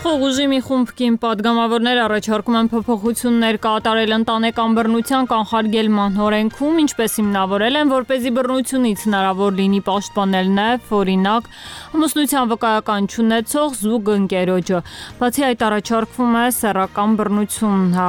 [0.00, 7.16] Իշխող ուժի մի խումբ կին падգամավորներ առաջարկում են փոփոխություններ կատարել ընտանեկան բռնության կանխարգելման օրենքում, ինչպես
[7.20, 11.50] հիմնավորել են, որ เป զի բռնությունից հնարավոր լինի պաշտպանել նաև օրինակ
[12.00, 14.80] ամուսնության վկայական ճանաչող զուգ ընկերոջը։
[15.20, 18.08] Բացի այդ առաջարկվում է սեռական բռնություն հա,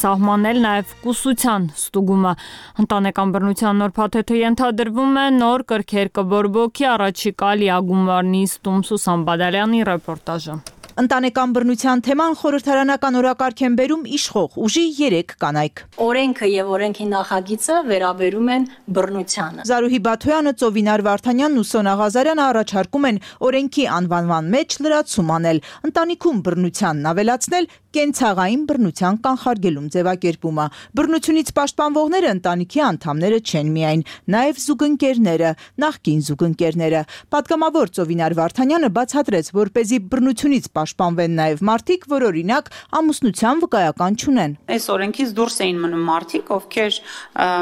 [0.00, 2.34] սահմանել նաև կուսության ստուգումը։
[2.80, 10.79] Ընտանեկան բռնության նոր փաթեթը ենթադրվում է նոր կրքեր կբորբոքի առաջիկա լիագումարնի Ստում Սուսան Բադալյանի ռեպորտաժը։
[11.00, 17.76] Ընտանեկան բռնության թեման խորհրդարանական օրակարգ են բերում իշխող ուժի 3 կանայք։ Օրենքը եւ օրենքի նախագիծը
[17.88, 18.66] վերաբերում են
[18.98, 25.62] բռնությանը։ Զարուհի Բաթոյանը, Ծովինար Վարդանյանն ու Սոնա Ղազարյանը առաջարկում են օրենքի անվանման մեջ լրացում անել,
[25.88, 30.66] ընտանիքում բռնությանն ավելացնել կենցաղային բռնության կանխարգելում ձևակերպումը։
[31.00, 35.50] Բռնությունից պաշտպանվողները ընտանիքի անդամները չեն միայն, նաև զուգընկերները,
[35.84, 37.02] նախկին զուգընկերները։
[37.34, 44.18] Պատգամավոր Ծովինար Վարդանյանը բացատրեց, որ เป զի բռնությունից պաշտպանվեն նաև մարդիկ, որ օրինակ ամուսնության վկայական
[44.20, 46.98] չունեն։ Այս օրենքից դուրս էին մնում մարդիկ, ովքեր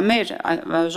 [0.08, 0.32] մեր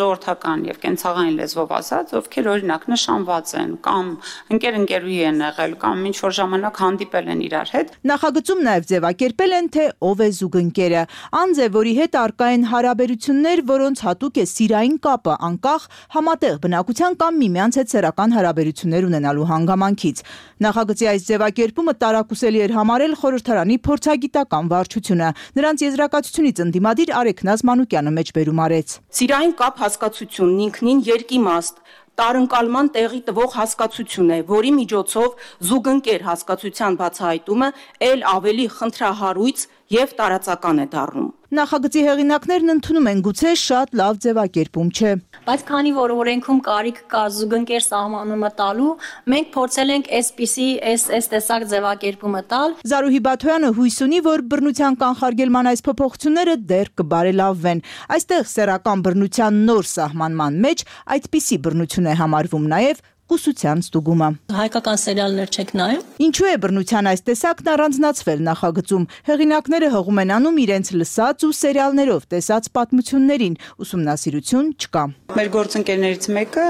[0.01, 4.11] ժողովրդական եւ կենցաղային լեզվով ասած, ովքեր օրինակ նշանված են կամ
[4.55, 8.89] ընկեր-ընկերուհի են եղել կամ ինչ որ ժամանակ հանդիպել են իրար հետ։ Նախագծում նաև
[9.21, 11.01] ձևակերպել են, թե ով է զուգընկերը։
[11.37, 15.83] Անձ է, որի հետ արկա են հարաբերություններ, որոնց հատուկ է սիրային կապը, անկախ
[16.15, 20.23] համատեղ բնակության կամ միմյանց հետ սեռական հարաբերություններ ունենալու հանգամանքից։
[20.65, 25.29] Նախագծի այս ձևակերպումը տարակուսելի էր համարել խորհրդարանի փորձագիտական վարչությունը։
[25.61, 31.81] Նրանց եզրակացությունից ընդդիմադիր Արեքնազ Մանուկյանը մեջբերում արեց։ Սիրային կապ հասկացությունն ինքնին երկիմաստ
[32.21, 35.29] տարընկալման տեղի տվող հասկացություն է, որի միջոցով
[35.71, 37.69] զուգընկեր հասկացության բացահայտումը
[38.11, 44.91] ել ավելի խնդրահարույց եւ տարածական է դառնում։ Նախագծի հեղինակներն ընդունում են գուցե շատ լավ ձևակերպում
[44.95, 45.09] չէ։
[45.47, 48.93] Բայց քանի որ օրենքում կարիք կա զուգընկեր սահմանումը տալու,
[49.33, 54.99] մենք փորձել ենք այսպիսի այս այս տեսակ ձևակերպումը տալ։ Զարուհի Բաթոյանը հույս ունի, որ բռնության
[55.03, 57.85] կանխարգելման այս փոփոխությունները դեռ կբարելավվեն։
[58.15, 60.85] Այստեղ սեռական բռնության նոր սահմանման մեջ
[61.19, 67.21] այդպիսի բռնություն է համարվում նաև կուսության ստուգումը։ Հայկական սերիալներ չեք նայում։ Ինչու է բռնության այս
[67.31, 75.03] տեսակն առանձնացվել նախագծում։ Հեղինակները հողում են անում իրենց լսած ու սերիալներով տեսած պատմություններին, ուսումնասիրություն չկա։
[75.31, 76.65] Մեր գործընկերներից մեկը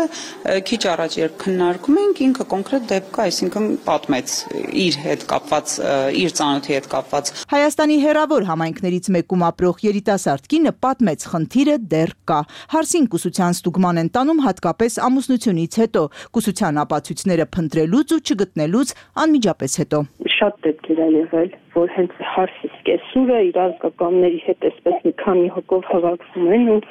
[0.70, 4.36] քիչ առաջ երբ քննարկում ենք, ինքը կոնկրետ դեպք է, այսինքն պատմեց
[4.86, 5.74] իր հետ կապված,
[6.22, 12.40] իր ծանոթի հետ կապված։ Հայաստանի հերավոր համայնքներից մեկում ապրող երիտասարդ կինը պատմեց խնդիրը դեռ կա։
[12.76, 16.04] Հարսին կուսության ստուգման են տանում հատկապես ամուսնությունից հետո։
[16.52, 18.90] Կուսության ապացույցները փնտրելուց ու չգտնելուց
[19.24, 20.00] անմիջապես հետո։
[20.34, 25.88] Շատ դեպքեր է եղել, որ հենց հարսի սկեսուրը իր ազգականների հետ այսպես մի քանի հոգով
[25.92, 26.82] հավաքվում են ու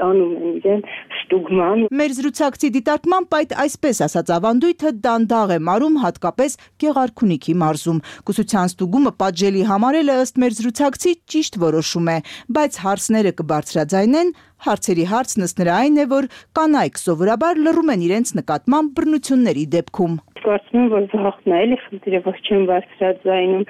[0.00, 0.82] տանում են իրեն
[1.18, 8.72] ստուգման։ Մեր զրուցակցի դիտարկմամբ այդ այսպես ասած ավանդույթը դանդաղ է մարում հատկապես Գեղարքունիքի մարզում։ Կուսության
[8.72, 12.18] ստուգումը պատժելի համարելը ըստ մեր զրուցակցի ճիշտ որոշում է,
[12.56, 18.30] բայց հարցները կբարձրաձայնեն Հարցերի հարցն ըստ նրա այն է, որ կանայք սովորաբար լռում են իրենց
[18.38, 20.14] նկատմամբ բռնությունների դեպքում։
[20.46, 23.66] Կարծում եմ, որ վախն է, էլի խնդիրը ոչ չեն բարձրաձայնում,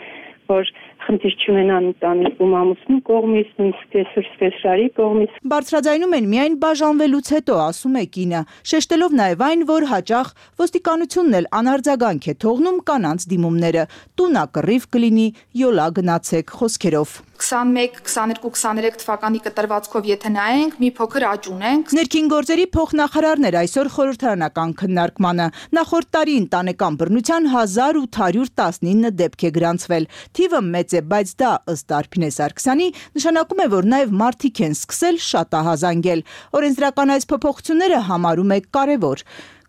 [0.52, 0.70] որ
[1.06, 7.96] խնդիր չունենան ընտանիքում ամուսնու կողմից, նույնիսկ այսօր սպեսրարի կողմից։ Բարձրաձայնում են միայն բաժանվելուց հետո, ասում
[7.96, 8.40] է կինը,
[8.72, 10.34] շեշտելով նաև այն, որ հաճախ
[10.66, 13.86] ոստիկանությունն էլ անարձագանք է թողնում կանանց դիմումները։
[14.18, 15.28] Տունա կռիվ կլինի,
[15.62, 22.30] յոլա գնացեք խոսքերով։ 21, 22, 23 թվականի կտրվածքով եթե նայենք, մի փոքր աճ ունենք։ Ներքին
[22.32, 30.60] գործերի փոխնախարարն էր այսօր խորհրդարանական քննարկմանը։ Նախորդ տարի ընտանեկան բռնության 1819 դեպք է գրանցվել։ Թիվը
[30.72, 32.88] մեծ է, բայց դա ըստ Արփինե Սարգսյանի
[33.18, 36.24] նշանակում է, որ նաև մարդիկ են սկսել շատահազանգել։
[36.60, 39.26] Օրենսդրական այս փոփոխությունները համարում է կարևոր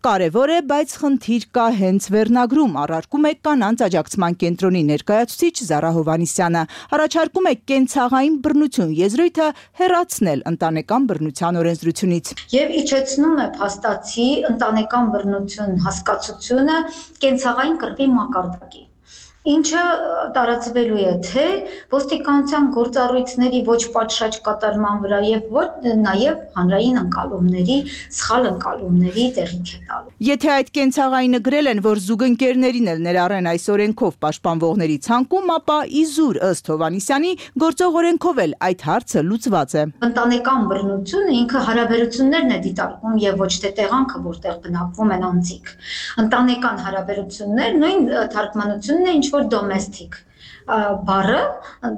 [0.07, 6.63] կարևոր է, բայց խնդիր կա հենց վերնագրում, առարկում է կանանց աջակցման կենտրոնի ներկայացուցիչ Զարա Հովանիսյանը։
[6.97, 9.47] Առաջարկում է կենցաղային բռնություն եզրույթը
[9.81, 16.77] հերացնել ընտանեկան բռնության օրենսդրությունից։ Եվ իջեցնում է փաստացի ընտանեկան բռնություն հասկացությունը
[17.25, 18.86] կենցաղային կռվի մակարդակի
[19.47, 19.83] ինչը
[20.35, 21.45] տարածվելու է թե
[21.93, 25.67] ոստիկանության գործառույթների ոչ պատշաճ կատարման վրա եւ ոչ
[26.07, 27.77] նաեւ հանրային ընկալումների,
[28.17, 33.65] սխալ ընկալումների տեղիք է տալու։ Եթե այդ կենցաղայինը գրել են, որ զուգընկերներին էլ ներառեն այս
[33.77, 37.31] օրենքով պաշտպանվողների ցանկում, ապա իզուր ըստ Հովանիսյանի
[37.63, 43.51] գործող օրենքով էլ այդ հարցը լուծված է։ Ընտանեկան բռնությունը ինքը հարաբերություններն է դիտարկում եւ ոչ
[43.63, 45.71] թե տեղանքը, որտեղ բնակվում են անձիկ։
[46.23, 50.23] Ընտանեկան հարաբերություններ նույն թարգմանությունն է, ինչ որ domestic
[50.67, 51.41] բառը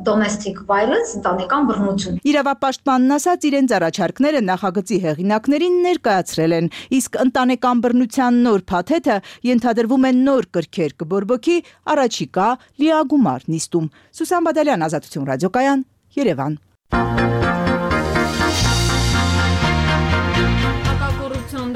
[0.05, 6.69] domestic violence ընտանեկան բռնություն։ Իրավապաշտպանն ասաց իրենց առաջարկները նախագծի հեղինակներին ներկայացրել են,
[6.99, 9.17] իսկ ընտանեկան բռնության նոր փաթեթը
[9.49, 11.57] ենթադրվում է նոր կրքեր կբորբոքի
[11.97, 12.47] առաջիկա
[12.83, 15.85] լիագումար նիստում։ Սուսան Բադալյան, Ազատություն ռադիոկայան,
[16.19, 17.38] Երևան։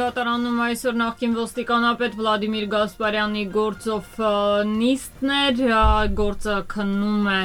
[0.04, 4.18] դատարանում այսօր նախկին ոստիկանապետ Վլադիմիր Գասպարյանի գործով
[4.74, 5.62] նիստներ,
[6.20, 7.40] գործը քննում է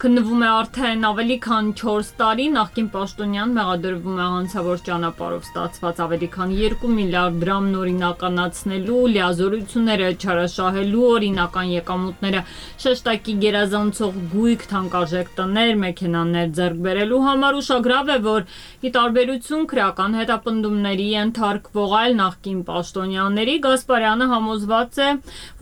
[0.00, 6.28] քննվում է արդեն ավելի քան 4 տարի նախկին պաշտոնյան մեղադրվում է հանցավոր ճանապարհով ստացված ավելի
[6.36, 12.42] քան 2 միլիարդ դրամ նորինականացնելու, լիազորությունները չարաշահելու, օրինական եկամուտները
[12.86, 18.48] շեշտակի գերազանցող գույք թանկարժեք տներ, մեքենաներ ձեռք բերելու համար ուշագրավ է, որ
[18.80, 25.10] ի տարբերություն քրական հետապնդումների ենթարկվող այլ նախկին պաշտոնյաների Գասպարյանը համոզված է,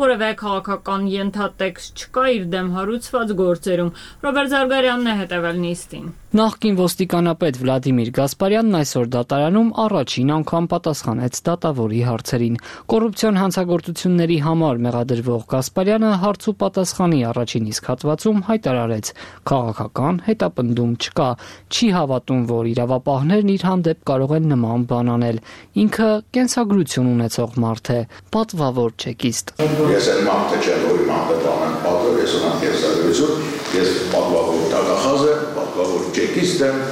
[0.04, 3.92] որևէ քաղաքական ենթատեքստ չկա իր դեմ հարուցված գործերում
[4.28, 12.00] Ռոբերտ Զարգարյանն է հետևել նիստին։ Նախկին ոստիկանապետ Վլադիմիր Գասպարյանն այսօր դատարանում առաջին անգամ պատասխանեց դատավորի
[12.04, 12.58] հարցերին։
[12.92, 19.12] Կոռուպցիոն հանցագործությունների համար մեղադրվող Գասպարյանը հարց ու պատասխանի առաջին իսկ հատվածում հայտարարեց.
[19.48, 21.30] քաղաքական հետապնդում չկա,
[21.72, 25.40] չի հավատում, որ իրավապահներն իր հանդեպ կարող են նման բան անել։
[25.80, 27.98] Ինքը կենսագրություն ունեցող մարդ է,
[28.34, 29.52] պատվավոր չեկիստ։
[29.94, 33.46] Ես այն մարդը չեմ, որ իմ հանդեպ անեմ պատվոր, ես ունեմ կենսագրություն,
[33.78, 36.82] ես պատվավոր տակախազ եմ, պատվավոր ճեկիստ եմ,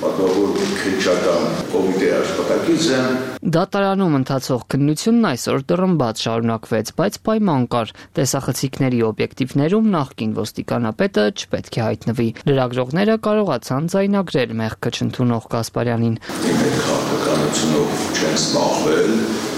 [0.00, 3.16] պատվավոր քրիչական կոմիտեի աշխատակից եմ։
[3.56, 7.92] Դատարանում ընթացող քննությունն այսօր դռնբաց շարունակվեց, բայց պայման կար.
[8.16, 16.16] տեսախցիկների օբյեկտիվներում նախկին ոստիկանապետը չպետք է հայտնվի։ Լրագրողները կարողացան ձայնագրել մեղքը չընդունող Գասպարյանին։
[16.50, 19.14] Իմ քաղաքականությունով չեն զբաղվել,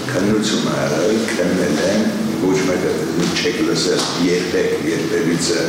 [0.09, 2.01] քննություն արել, քննել են,
[2.41, 2.93] ոչ մեկը
[3.37, 5.59] չեք լսել երբեք, երբևիցե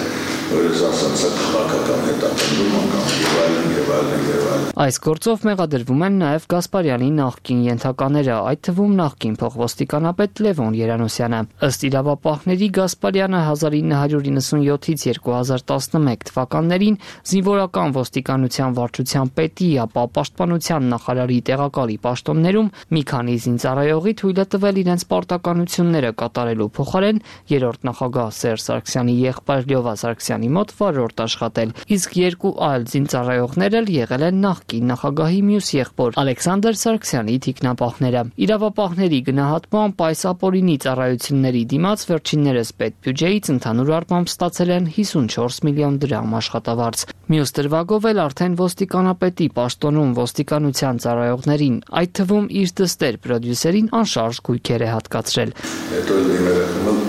[0.55, 6.03] որ ես ասած քաղաքական հետապնդում անգամ եւ այլն եւ այլն եւ այլն։ Այս գործով մեղադրվում
[6.07, 15.05] են նաեւ Գասպարյանի նախկին ենթակաները, այդ թվում նախկին փոխոստիկանապետ Լևոն Երանոսյանը։ Ըստ իրավապահների Գասպարյանը 1997-ից
[15.29, 16.99] 2011 թվականներին
[17.31, 24.81] զինվորական ոստիկանության վարչության պետի, ապա պաշտպանության նախարարի տեղակալի պաշտոններում մի քանի զինծառայողի թույլ է տվել
[24.85, 27.23] իրենց պարտականությունները կատարելու փոխարեն
[27.55, 33.91] երրորդ նախագահ Սերժ Սարգսյանի եղբայր Լյովա Սարգսյանի մոտ վարորդ աշխատել, իսկ երկու այլ զինծառայողներ էլ
[33.95, 42.05] եղել են նախկին նախագահի մյուս եղբոր Ալեքսանդր Սարգսյանի թիկնապահները։ Իրավապահների գնահատմամբ այս ապօրինի ծառայությունների դիմաց
[42.11, 49.49] վերջիններս պետբյուջեից ընդհանուր առմամբ ստացել են 54 միլիոն դրամ աշխատավարձ։ Մյուս դրվագով էլ արդեն ոստիկանապետի
[49.59, 55.55] պաշտոնում ոստիկանության ծառայողներին, այդ թվում իր դստեր պրոդյուսերին անշարժ գույքեր է հատկացրել։
[55.95, 56.67] Հետո իմերը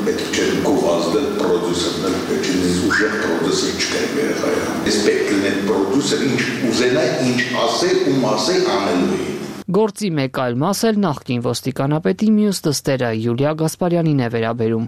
[0.07, 6.25] պետք չէ գովազդել պրոդյուսերներ, պետք է ուժեղ պրոդյուսեր չկա երեխայա։ Ես պետք է լինել պրոդյուսեր,
[6.29, 9.34] ինչ ուզենա, ինչ ասել ու մասել անելու է
[9.65, 14.83] Գործի մեկ այլ մաս էլ նախկին ոստիկանապետի մյուս դստերը Յուլիա Գասպարյանին է վերաբերում։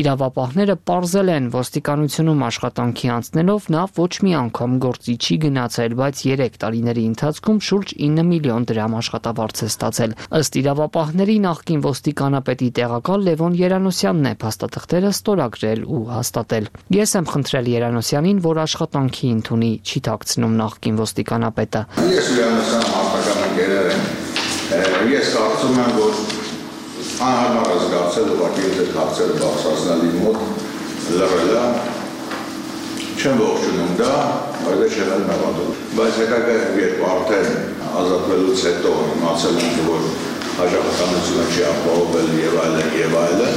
[0.00, 6.56] Իրավապահները ողջել են ոստիկանությունում աշխատանքի անցնելով նա ոչ մի անգամ գործի չի գնացել, բայց 3
[6.64, 13.60] տարիների ընթացքում շուրջ 9 միլիոն դրամ աշխատավարձ է ստացել։ Ըստ իրավապահների նախկին ոստիկանապետի տեղակալ Լևոն
[13.60, 20.58] Երանոսյանն է փաստաթղթերը ստորագրել ու հաստատել։ Ես եմ խնդրել Երանոսյանին, որ աշխատանքի ընդունի, չի ཐակցնում
[20.64, 24.21] նախկին ոստիկանապետը։ Ես Երանոսյան հարտական ընկերներ եմ։
[24.72, 26.20] Ես կարծում եմ, որ
[27.26, 30.38] անհարմար զգացել ուղղակի այդ հարցերը բարձրացնալի մոտ
[31.18, 31.64] լրելա
[33.22, 34.14] չեմ ողջունում դա,
[34.64, 37.50] բայց չեմ նավատում։ Բայց հետագա երբ արդեն
[38.02, 40.06] ազատվելուց հետո իմացել եմ, որ
[40.52, 43.54] հաջողականությունը չի ապահովել եւ այլն եւ այլն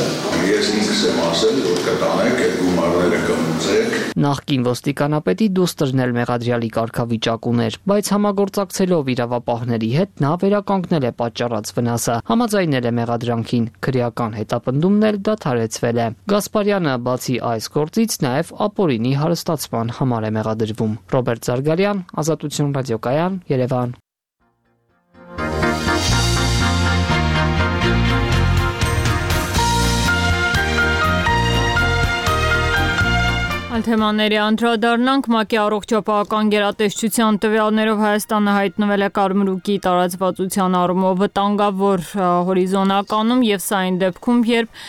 [0.47, 3.84] ես ինքս եմ ասել որ կտանեք այդ գումարները կմուծեք
[4.23, 11.73] նախկին ոստիկանապետի դուստրն էլ մեղադրյալի կարգավիճակ ուներ բայց համագործակցելով իրավապահների հետ նա վերականգնել է պատճառած
[11.79, 19.13] վնասը համաձայնել է մեղադրանքին քրեական հետապնդումն էլ դադարեցվել է Գասպարյանը բացի այս գործից նաև ապօրինի
[19.25, 23.95] հարստացման համար է մեղադրվում Ռոբերտ Զարգարյան Ազատություն ռադիոկայան Երևան
[33.75, 42.05] Այլ թեմաների անդրադառնանք ՄԱԿ-ի առողջապահական գերատեսչության տվյալներով Հայաստանը հայտնվել է կարմրուկի տարածվածության առումով վտանգավոր
[42.49, 44.79] հորիզոնականում եւ սա այն դեպքում, երբ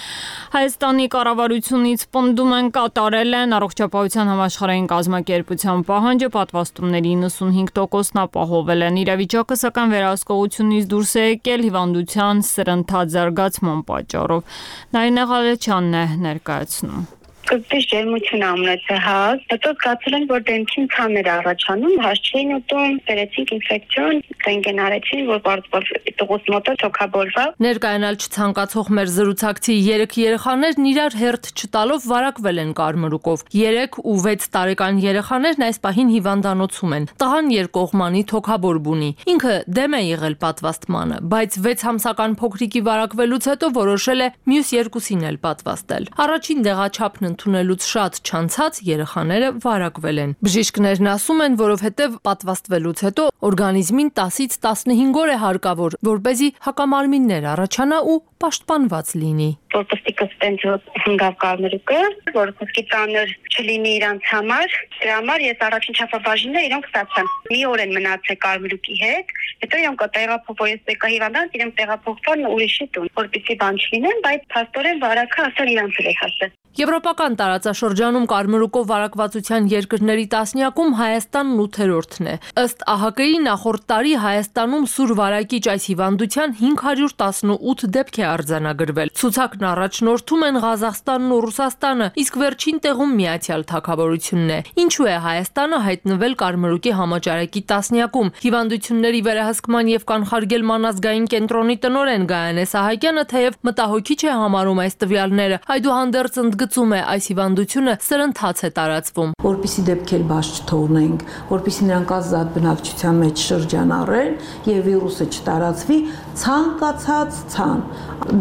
[0.55, 9.61] Հայաստանի կառավարությունից պնդում են կատարել են առողջապահության համաշխարհային կազմակերպության պահանջը պատվաստումների 95%-ն ապահովել են։ Իրավիճակը
[9.66, 14.59] սակայն վերահսկողությունից դուրս է եկել հիվանդության սրընթաց զարգացման պատճառով։
[14.95, 17.07] Նայինե Ղալեչյանն է ներկայացնում
[17.47, 19.18] սկզբից ջերմություն ամնեցը հա,
[19.53, 24.16] հետո զգացել են, որ դեմքին ցաներ առաջանում, հաշ չէին ուտում, բերեցինք ինֆեկցիոն,
[24.47, 31.51] ռենտգեն արեցին, որ բարձր տղուս մոտը թոքաբոլվա։ Ներկայանալ չցանկացող մեր զրուցակցի 3 երեխաներն իրար հերթ
[31.57, 38.22] չտալով վարակվել են կարմրուկով։ 3 ու 6 տարեկան երեխաներն այս պահին հիվանդանոցում են։ Տղան երկկողմանի
[38.32, 44.28] թոքաբորբ ունի։ Ինքը դեմ է եղել պատվաստմանը, բայց 6 ամսական փոքրիկի վարակվելուց հետո որոշել է
[44.51, 51.57] մյուս երկուսին էլ պատվաստել։ Առաջին դեղաչափն ընդունելուց շատ չանցած երեխաները վարակվել են։ Բժիշկներն ասում են,
[51.61, 58.16] որովհետև պատվաստվելուց հետո օրգանիզմին 10-ից 15 օր է հարկավոր, որ เป զի հակամարմիններ առաջանա ու
[58.45, 60.57] պաշտպանված լինի որպեսզի կստեն
[61.05, 62.01] հնգավ կարմրուկը,
[62.37, 67.95] որպեսզի ծանր չլինի իրանց համար։ Դրա համար ես առաջին չափաբաժինը իրենք ստացան։ Մի օր են
[67.97, 69.34] մնացել կարմրուկի հետ,
[69.64, 75.03] հետո իրենք տեղափոխվող ես եկա հիվանդանց, իրենք տեղափոխվան ուրիշի տուն, որպեսզի բան չլինեն, բայց փաստորեն
[75.07, 82.84] վարակը ասել իրանց էր հասել։ Եվրոպական տարածաշրջանում կարմրուկով վարակվածության երկրների տասնյակում Հայաստանն 8-րդն է։ Ըստ
[82.84, 90.59] ԱՀԿ-ի նախորդ տարի Հայաստանում սուր վարակիչ այս հիվանդության 518 դեպք է արձանագրվել։ Ցուցակն առաջնորդում են
[90.66, 97.62] Ղազախստանն ու Ռուսաստանը, իսկ վերջին տեղում Միացյալ Թագավորությունն է։ Ինչու է Հայաստանը հայտնվել կարմրուկի համաճարակի
[97.70, 104.99] տասնյակում։ Հիվանդությունների վերահսկման եւ կանխարգելման ազգային կենտրոնի տնօրեն Գայանե Սահակյանը թեև մտահոգիչ է համարում այս
[105.07, 112.14] տվյալները, այդուհանդերձ ընդգծում է այս հիվանդությունը սրընթաց է տարածվում։ Որպիսի դեպքեր բաց չթողնենք, որպիսի նրանք
[112.16, 114.33] ազատ բնակչության մեջ շրջանառեն
[114.70, 115.99] եւ վիրուսը չտարածվի,
[116.37, 117.82] ցանկացած ցան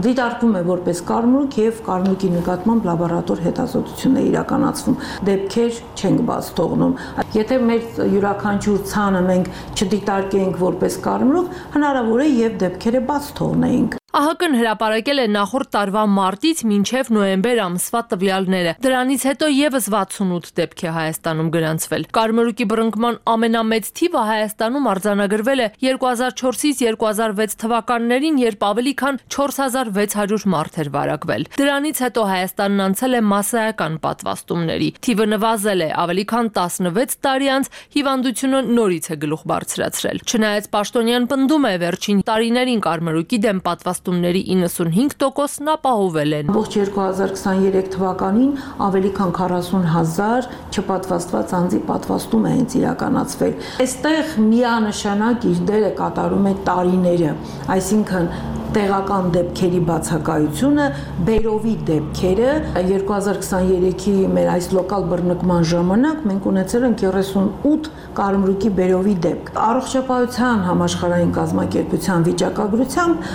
[0.05, 4.97] դիտարկվում է որպես կարմրուկ եւ կարմրուկի նկատմամբ լաբորատոր հետազոտություն է իրականացվում։
[5.29, 6.95] Դեպքեր չենք բաց թողնում։
[7.39, 14.53] Եթե մեր յուրաքանչյուր ցանը մենք չդիտարկենք որպես կարմրուկ, հնարավոր է եւ դեպքերը բաց թողնենք։ ԱՀԿ-ն
[14.55, 20.93] հրապարակել է նախորդ տարվա մարտից մինչև նոյեմբեր ամսվա տվյալները։ Դրանից հետո եւս 68 դեպք է
[20.95, 29.19] Հայաստանում գրանցվել։ Կարմրուկի բռնկման ամենամեծ թիվը Հայաստանում արձանագրվել է 2004-ից 2006 թվականներին, երբ ավելի քան
[29.35, 36.25] 4600 մարդ էր վարակվել։ Դրանից հետո Հայաստանն անցել է massայական պատվաստումների։ Թիվը նվազել է ավելի
[36.31, 42.83] քան 16 տարի անց հիվանդությունը նորից է գլուխ բարձրացրել։ Չնայած Պաշտոնյան պնդում է վերջին տարիներին
[42.85, 48.51] կարմրուկի դեմ պատվաստում նպաստումների 95%-ն ապահովել են։ Ողջ 2023 թվականին
[48.85, 56.53] ավելի քան 40000 չպատվաստված անձի պատվաստում է հենց իրականացվել։ Այստեղ միանշանակ իր դերը կատարում է
[56.69, 57.31] տարիները,
[57.77, 58.29] այսինքն
[58.75, 60.85] տեղական դեպքերի բացակայությունը,
[61.27, 67.87] Բերովի դեպքերը 2023-ի մեր այս լոկալ բռնկման ժամանակ մենք ունեցել ենք 38
[68.19, 73.31] կարմրուկի Բերովի դեպք։ Առողջապահության համաշխարհային կազմակերպության վիճակագրությամբ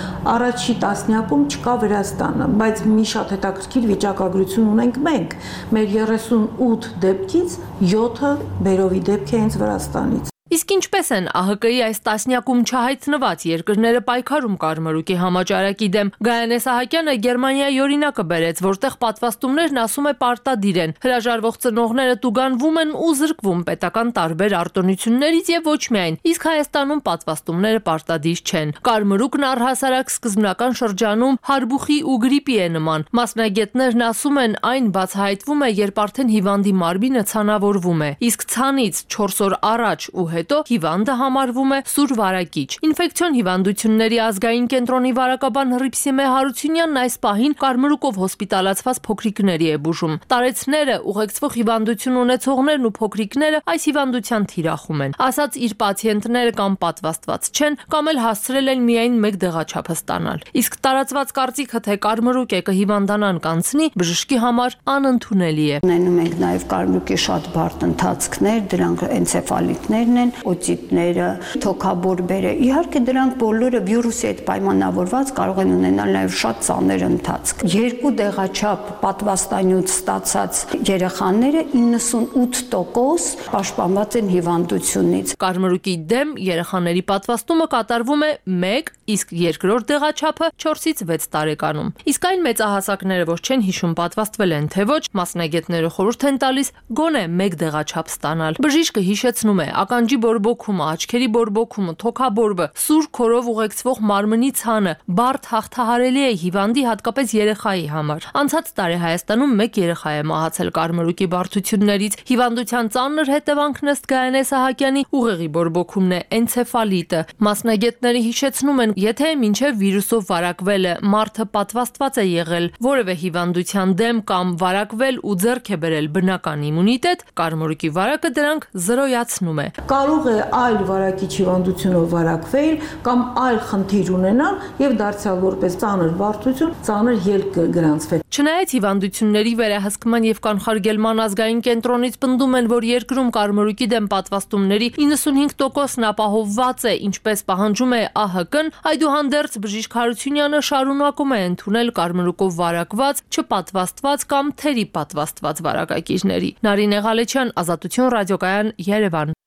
[0.61, 5.37] առաջի տասնյակում չկա Վրաստանը, բայց մի շատ հետաքրքիր վիճակագրություն ունենք մենք։
[5.73, 8.35] Մեր 38 դեպքից 7-ը
[8.67, 15.15] Բերովի դեպք է հենց Վրաստանից։ Իսկ ինչպես են ԱՀԿ-ի այս տասնյակում չհայտնված երկրները պայքարում կարմրուկի
[15.21, 22.17] համաճարակի դեմ։ Գայանե Սահակյանը Գերմանիայի օրինակը բերեց, որտեղ պատվաստումներն ասում է պարտադիր են։ Հրաժարվող ծնողները
[22.25, 28.75] տուգանվում են ու զրկվում պետական տարբեր արտոնություններից եւ ոչ միայն։ Իսկ Հայաստանում պատվաստումները պարտադիր չեն։
[28.91, 35.71] Կարմրուկն առհասարակ սկզբնական շրջանում հարբուխի ու գրիպի է նման։ Մասնագետներն ասում են, այն բացահայտվում է,
[35.79, 41.71] երբ արդեն հիվանդի մարմինը ցանավորվում է, իսկ ցանից 4 օր առաջ ու հետո հիվանդը համարվում
[41.71, 49.67] է սուր վարակիչ։ Ինֆեկցիոն հիվանդությունների ազգային կենտրոնի վարակաբան Հռիփսիմե Հարությունյանն այս պահին կարմրուկով հոսպիտալացված փոքրիկների
[49.71, 56.53] է բուժում։ Տարեցները, ուղեկցվող հիվանդություն ունեցողներն ու փոքրիկները այս հիվանդության թիրախում են։ Ասած իր պացիենտները
[56.61, 61.97] կամ պատվաստված չեն, կամ էլ հասցրել են միայն մեկ դեղաչափ ստանալ։ Իսկ տարածված կարծիքը թե
[62.05, 68.59] կարմրուկ է կհիվանդանան կանցնի, բժշկի համար անընդունելի է։ Ունենում ենք նաև կարմրուկի շատ բարդ ընթացքներ,
[68.71, 71.27] դրանք էնցեֆալիտներն են, օտիտները,
[71.65, 78.11] թոքաբորբերը։ Իհարկե դրանք բոլորը վիրուսի հետ պայմանավորված կարող են ունենալ նաև շատ ծանր ընթացք։ Երկու
[78.21, 80.61] դեղաչափ պատվաստանյութ ստացած
[80.91, 90.49] երեխաները 98% պաշտպանված են հիվանդությունից։ Կարմրուկի դեմ երեխաների պատվաստումը կատարվում է 1, իսկ երկրորդ դեղաչափը
[90.61, 96.25] 4-ից 6 տարեկանում։ Իսկ այն մեծահասակները, որ չեն հիշում պատվաստվել են թե ոչ, մասնագետները խորհուրդ
[96.31, 96.71] են տալիս
[97.01, 104.01] գոնե 1 դեղաչափ ստանալ։ Բժիշկը հիշեցնում է, ականջի բորբոքումը, աչքերի բորբոքումը, թոքաբորբը, սուր քորով ուղեկցվող
[104.11, 110.23] մարմնի ցանը բարդ հաղթահարելի է հիվանդի հատկապես երեխայի համար։ Անցած տարի Հայաստանում 1 երեխա է
[110.31, 118.81] մահացել կարմրուկի բարդություններից։ Հիվանդության ծանր հետևանքն ըստ Գայանե Սահակյանի ուղեղի բորբոքումն է, էնցեֆալիտը։ Մասնագետները հիշեցնում
[118.85, 125.35] են, եթե մինչև վիրուսով վարակվելը մարդը պատվաստված է եղել որևէ հիվանդության դեմ կամ վարակվել ու
[125.41, 129.67] ձեռք է բերել բնական իմունիտետ, կարմրուկի վարակը դրանք զրոյացնում է։
[130.01, 136.71] Կարող է այլ վարակիչ հիվանդությունով վարակվել կամ այլ խնդիր ունենալ եւ դարձյալ որպես ծանր բարդություն,
[136.87, 143.87] ծանր ելք գրանցվել։ Չնայած հիվանդությունների վերահսկման եւ կանխարգելման ազգային կենտրոնից պնդում են, որ երկրում կարմրուկի
[143.91, 151.93] դեմ պատվաստումների 95%-ն ապահովված է, ինչպես պահանջում է ԱՀԿ-ն, այդուհանդերձ բժիշկ Հարությունյանը շարունակում է ընդունել
[152.01, 159.37] կարմրուկով վարակված, չպատվաստված կամ թերի պատվաստված վարակակիրների։ Նարինե Ղալեչյան, Ազատություն ռադիոկայան, Երևան։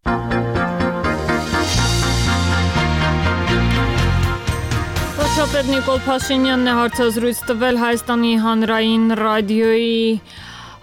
[5.45, 10.07] Վարչապետ Նիկոլ Փաշինյանն է հարցազրույց տվել Հայաստանի հանրային ռադիոյի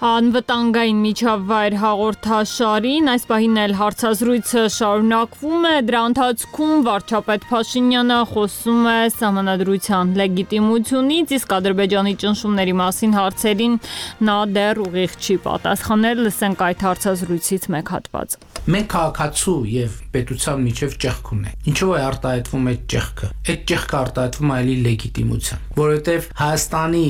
[0.01, 8.95] անվտանգային միջավայր հաղորդաշարին այս պահին էլ հարցազրույցը շարունակվում է դրա ընթացքում վարչապետ Փաշինյանը խոսում է
[9.21, 13.77] համանadrության լեգիտիմությունից իսկ Ադրբեջանի ճնշումների մասին հարցերին
[14.25, 20.97] նա դեռ ուղիղ չի պատասխանել լսենք այդ հարցազրույցից մեկ հատված Մենք քաղաքացու եւ պետության միջև
[21.01, 27.07] ճեղք ունենք։ Ինչու է արտահայտվում այդ ճեղքը։ Այդ ճեղքը արտահայտվում է ելի լեգիտիմությամբ, որովհետեւ Հայաստանի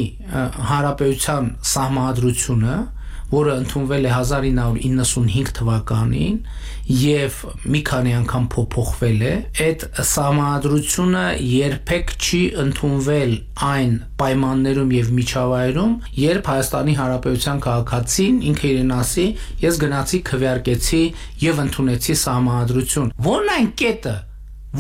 [0.71, 2.80] Հանրապետության սահմանադրությունը
[3.32, 6.38] որը ընդունվել է 1995 թվականին
[6.91, 7.36] եւ
[7.71, 9.34] մի քանի անգամ փոփոխվել է,
[9.65, 13.36] այդ սահմանադրությունը երբեք չի ընդունվել
[13.67, 19.27] այն պայմաններում եւ միջավայրում, երբ Հայաստանի Հանրապետության քաղաքացին ինքը իրեն ասի,
[19.61, 21.03] ես գնացի քվեարկեցի
[21.45, 24.15] եւ ընդունեցի սահմանադրություն։ Որն այն կետը,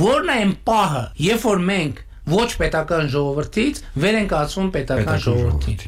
[0.01, 5.79] որն այն պահը, երբ որ մենք ոչ պետական ժողովրդից վեր ենք ածվում պետական ժողովրդին։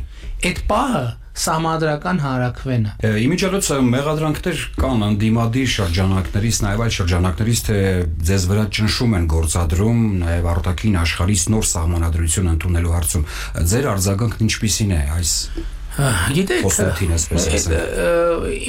[0.44, 1.04] Այդ պահը
[1.34, 7.78] սահմանադրական հարակվեն է։ Իմիջիալոց մեղադրանքներ կան անդիմադիր շրջանակներից, նաև այլ շրջանակներից, թե
[8.30, 13.26] ձեզ վրա ճնշում են գործադրում, նաև արտաքին աշխարհից նոր սահմանադրություն ընդունելու հարցում։
[13.74, 15.34] Ձեր արձագանքն ինչպիսին է այս
[15.94, 16.64] Գիտեք,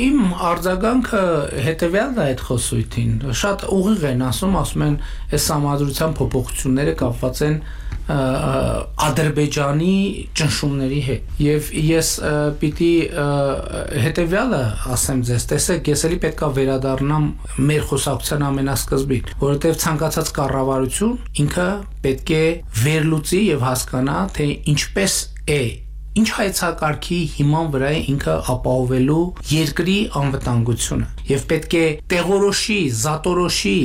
[0.05, 1.23] իմ արձագանքը
[1.65, 4.99] հետեւյալն է այդ խոսույթին։ Շատ ուղիղ են ասում, ասում են,
[5.33, 7.57] այս համադրության փոփոխությունները կապված են
[8.05, 9.95] Ադրբեջանի
[10.37, 12.09] ճնշումների հետ։ Եվ ես
[12.61, 12.91] պիտի
[14.05, 14.63] հետեւյալը
[14.95, 17.29] ասեմ ձեզ, տեսեք, ես էլի պետքա վերադառնամ
[17.71, 21.69] մեր խոսակցության ամենասկզբին, որովհետև ցանկացած կառավարություն ինքը
[22.05, 22.45] պետք է
[22.85, 25.17] վերլուծի եւ հասկանա, թե ինչպես
[25.55, 25.63] է
[26.15, 33.79] ինչ հայցակարգի հիման վրա է ինքը ապահովելու երկրի անվտանգությունը եւ պետք է տեղորոշի, զատորոշի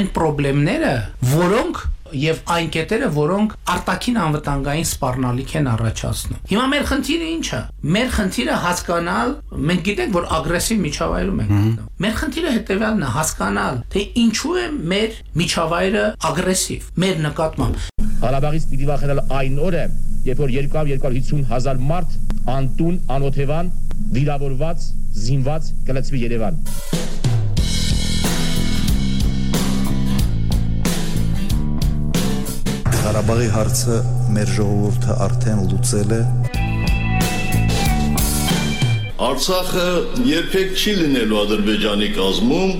[0.00, 0.94] այն խնդիրները,
[1.36, 1.84] որոնք
[2.16, 7.60] եւ այն կետերը, որոնք արտաքին անվտանգային սպառնալիք են առաջացնում։ Հիմա մեր խնդիրը ի՞նչ է։
[7.96, 9.34] Մեր խնդիրը հասկանալ,
[9.66, 14.66] մենք գիտենք, որ ագրեսիվ միջավայրում ենք գտնվում։ Մեր խնդիրը հետեւյալն է՝ հասկանալ, թե ինչու է
[14.96, 17.84] մեր միջավայրը ագրեսիվ մեր նկատմամբ։
[18.16, 19.84] Ղարաբաղից պիտի վախենալ այն օրը,
[20.26, 22.16] երբ որ 200-250 հազար մարդ
[22.56, 23.72] անտուն, անօթևան,
[24.16, 24.88] վիրավորված,
[25.26, 26.60] զինված կլցվի Երևան։
[33.06, 33.96] Ղարաբաղի հարցը
[34.34, 36.18] մեր ժողովուրդը արդեն լուծել է։
[39.26, 39.84] Արցախը
[40.26, 42.72] երբեք չի լինելու Ադրբեջանի կազմում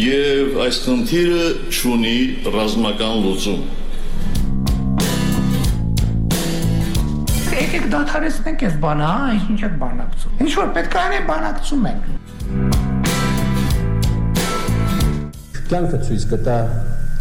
[0.00, 1.44] եւ այս խնդիրը
[1.76, 2.14] ճունի
[2.56, 3.60] ռազմական լուծում։
[7.60, 12.04] Եկեք դադարեցնենք այս բանը, հա, ինչ եք բանակցում։ Ինչ որ պետք է անեն բանակցում ենք։
[15.68, 16.60] Կյանքը ցույց կտա,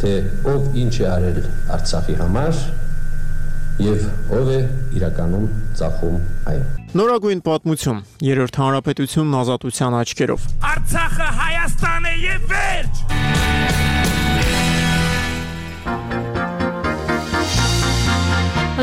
[0.02, 0.14] թե
[0.52, 1.39] ով ինչ է արել
[1.76, 2.64] Արցախի համար
[3.86, 4.04] եւ
[4.39, 4.60] ով է
[4.96, 5.48] իրականում
[5.80, 6.20] ծախում
[6.52, 6.62] այն։
[6.96, 12.74] Նորագույն պատմություն։ Երրորդ հանրապետությունն ազատության աչքերով։ Արցախը Հայաստան է եւ վերջ։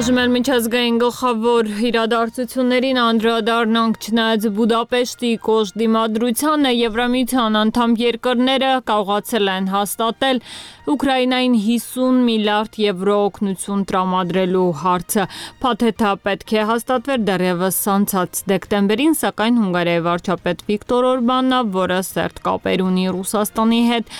[0.03, 9.69] Այժմ էլ միջազգային գլխավոր իրադարձություններին անդրադառնանք չնայած Բուդապեշտի կոշտ դիմադրությանը Եվրամիության անդամ երկրները կարողացել են
[9.77, 10.43] հաստատել
[10.83, 15.27] Ուկրաինային 50 միլիարդ եվրո օգնություն տրամադրելու հարցը։
[15.63, 22.83] Փաթեթը պետք է հաստատվեր դեռևս անցած դեկտեմբերին, սակայն Հունգարիայի վարչապետ Վիկտոր Օրբանն, որը սերտ կապեր
[22.83, 24.11] ունի Ռուսաստանի հետ,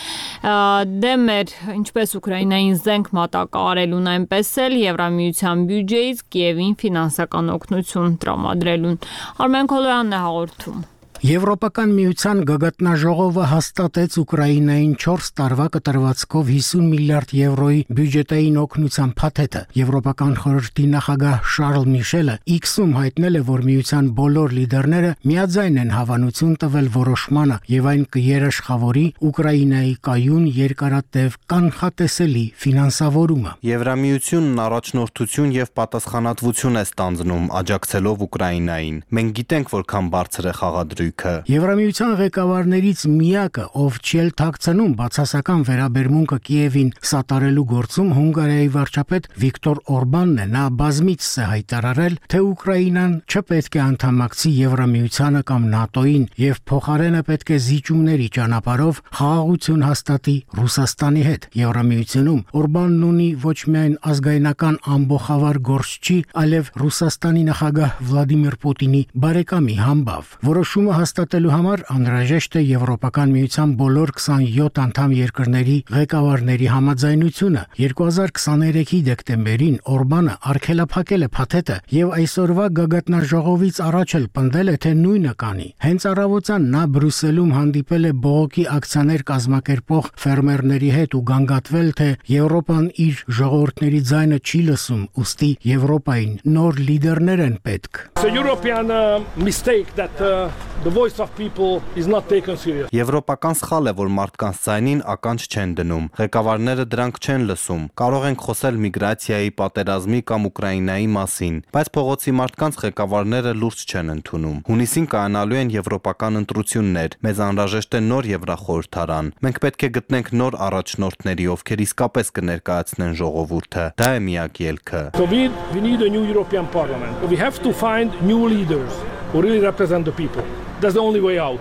[1.03, 8.99] դեմ էր ինչպես Ուկրաինային զենք մատակարարելուն, այնպես էլ Եվրամիության բյուջեից Կիևին ֆինանսական օգնություն տրամադրելուն։
[9.41, 10.83] Արմեն Քոլոյանն է հաղորդում։
[11.23, 20.33] Եվրոպական միության գագաթնաժողովը հաստատեց Ուկրաինային 4 տարվա կտրվածքով 50 միլիարդ եվրոյի բյուջետային օգնության փաթեթը։ Եվրոպական
[20.43, 26.91] խորհրդի նախագահ Շարլ Միշելը X-ում հայտնել է, որ միության բոլոր լիդերները միաձայն են հավանություն տվել
[26.99, 37.49] որոշմանը եւ այն կերաշխավորի Ուկրաինայի կայուն երկարատև կանխատեսելի ֆինանսավորումը։ Եվրամիությունն առաջնորդություն եւ պատասխանատվություն է ստանձնում
[37.63, 44.93] աջակցելով Ուկրաինային։ Մենք գիտենք, որքան բարձր է խաղադրույք զույգը։ Եվրամիության ղեկավարներից միակը, ով չել թաքցնում
[44.99, 52.39] բացասական վերաբերմունքը Կիևին սատարելու գործում Հունգարիայի վարչապետ Վիկտոր Օրբանն է, նա բազմից է հայտարարել, թե
[52.53, 60.37] Ուկրաինան չպետք է անդամակցի Եվրամիությանը կամ ՆԱՏՕ-ին եւ փոխարենը պետք է զիջումների ճանապարհով խաղաղություն հաստատի
[60.63, 68.57] Ռուսաստանի հետ։ Եվրամիությունում Օրբանն ունի ոչ միայն ազգայնական ամբողջավար գործ չի, այլև Ռուսաստանի նախագահ Վլադիմիր
[68.63, 76.69] Պուտինի բարեկամի համբավ։ Որոշումը հաստատելու համար անհրաժեշտ է Եվրոպական միության բոլոր 27 անդամ երկրների ղեկավարների
[76.73, 84.93] համաձայնությունը։ 2023-ի դեկտեմբերին Օրբանը արգելափակել է փաթեթը եւ այսօրվա գագաթնաժողովից առաջ էլ պնդել է, թե
[85.03, 91.89] նույնը կանի։ Հենց առավոտյան նա Բրյուսելում հանդիպել է բողոքի ակցիաներ կազմակերպող ֆերմերների հետ ու գանգատվել,
[92.03, 98.35] թե Եվրոպան իր ժողովուրդների ձայնը չի լսում, ուստի Եվրոպային նոր լիդերներ են պետք։ It's a
[98.39, 100.51] European uh, mistake that uh,
[100.85, 102.91] the voice of people is not taken serious.
[102.93, 108.45] Եվրոպական սխալ է, որ մարդկանց ցայնին ականջ չեն դնում։ Ղեկավարները դրանք չեն լսում։ Կարող ենք
[108.47, 115.61] խոսել միգրացիայի, պատերազմի կամ Ուկրաինայի մասին, բայց փողոցի մարդկանց ղեկավարները լուրջ չեն ընդունում։ Հունիսին կայանալու
[115.63, 121.85] են եվրոպական ընտրություններ։ Մեզ անհրաժեշտ է նոր Եվրախորհրդարան։ Մենք պետք է գտնենք նոր առաջնորդների, ովքեր
[121.87, 127.17] իսկապես կներկայացնեն ժողովուրդը։ Դա է միակ ելքը։ So we, we need a new European Parliament.
[127.33, 128.93] We have to find new leaders
[129.33, 130.45] who really represent the people.
[130.83, 131.61] That's the only way out.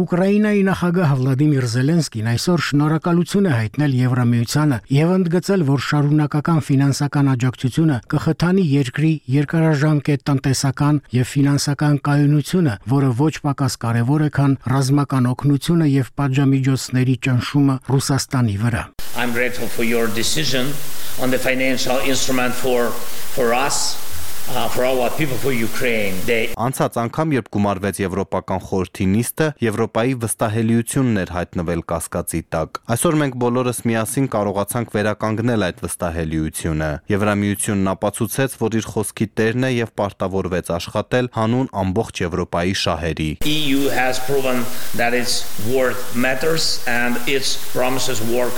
[0.00, 7.96] Ուկրաինայի նախագահ Վլադիմիր Զելենսկին այսօր շնորհակալություն է հայտնել Եվրամիությանը եւ ընդգծել, որ շարունակական ֆինանսական աջակցությունը
[8.12, 15.88] կխթանի երկրի երկարաժամկետ տնտեսական եւ ֆինանսական կայունությունը, որը ոչ պակաս կարեւոր է, քան ռազմական օգնությունը
[15.90, 18.84] եւ պատժամիջոցների ճնշումը Ռուսաստանի վրա։
[19.16, 20.70] I'm grateful for your decision
[21.18, 22.94] on the financial instrument for
[23.34, 24.09] for us
[24.50, 26.14] for our people for Ukraine.
[26.26, 33.18] They Անցած անգամ, երբ գումարվեց Եվրոպական խորհրդի նիստը, Եվրոպայի վստահելիությունն էր հայտնվել կասկածի տակ։ Այսօր
[33.22, 39.94] մենք բոլորս միասին կարողացանք վերականգնել այդ վստահելիությունը։ Եվրամիությունն ապացուցեց, որ իր խոսքի տերն է եւ
[40.00, 44.64] պարտավորվեց աշխատել հանուն ամբողջ Եվրոպայի շահերի։ EU has proven
[44.98, 48.56] that its word matters and its promises work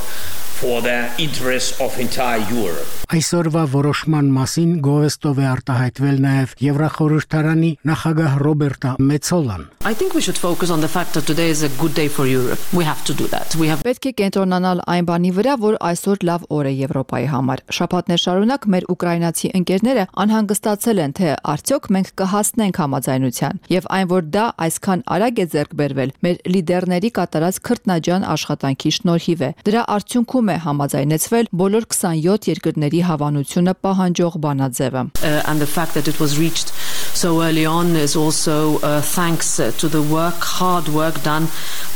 [0.63, 2.87] for the interest of entire Europe.
[3.13, 10.39] Այսօրվա որոշման մասին գովեստով է արտահայտվել նաև Եվրախորհրդարանի նախագահ Ռոբերտա Մեցոլան։ I think we should
[10.39, 12.61] focus on the fact that today is a good day for Europe.
[12.73, 13.57] We have to do that.
[13.59, 17.65] We have Պետք է կենտրոնանալ այն բանի վրա, որ այսօր լավ օր է Եվրոպայի համար։
[17.79, 24.23] Շաբաթներ շարունակ մեր ուկրաինացի ընկերները անհանգստացել են, թե արդյոք մենք կհասնենք համաձայնության, եւ այն որ
[24.39, 30.52] դա այսքան արագ է ձեռք բերվել, մեր լիդերների կատարած քրտնաջան աշխատանքի շնորհիվ է։ Դրա արդյունքում
[30.53, 35.03] է համաձայնեցվել բոլոր 27 երկրների հավանությունը պահանջող բանաձևը։
[37.13, 41.47] uh, so early on is also uh, thanks to the work, hard work done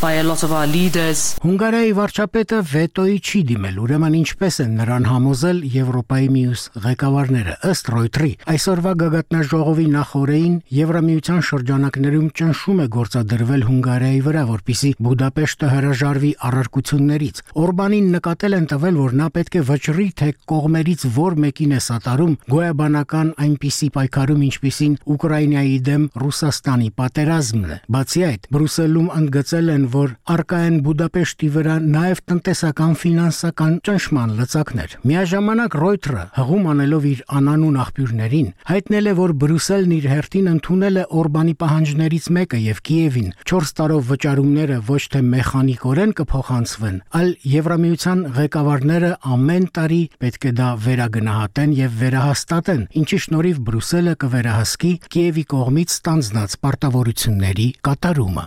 [0.00, 1.36] by a lot of our leaders.
[1.42, 8.32] Հունգարիայի վարչապետը վետոյի չի դիմել, ուրեմն ինչպես են նրան համոզել Եվրոպայի միուս ղեկավարները ըստ Ռոյտրի։
[8.54, 18.10] Այսօրվա գագաթնաժողովի նախորդին Եվրամիության շրջանակներում ճնշում է գործադրվել Հունգարիայի վրա, որpիսի Բուդապեշտը հրաժարվի առարկություններից։ Օրբանին
[18.16, 23.32] նկատել են տվել, որ նա պետք է վճռի, թե կողմերից որ մեկին է սատարում գոյաբանական
[23.46, 30.61] այնպիսի պայքարում, ինչպիսին Ուկրաինայի դեմ Ռուսաստանի պատերազմն է։ Բացի այդ, Բրուսելում ընդգծել են, որ արկա
[30.66, 38.48] են Բուդապեշտի վրա նաև տնտեսական ֆինանսական ճնշման լծակներ։ Միաժամանակ Reuters-ը հղում անելով իր անանուն աղբյուրներին
[38.70, 44.11] հայտնել է, որ Բրուսելն իր հերթին ընդունել է Օրբանի պահանջներից մեկը եւ Կիևին 4 տարով
[44.11, 51.96] վճարումները ոչ թե մեխանիկորեն կփոխանցվեն, այլ Եվրամիության ղեկավարները ամեն տարի պետք է դա վերագնահատեն եւ
[52.02, 58.47] վերահաստատեն, ինչի շնորհիվ Բրուսելը կվերահսկի Կիևի կողմից ստանձնած պարտավորությունների կատարումը։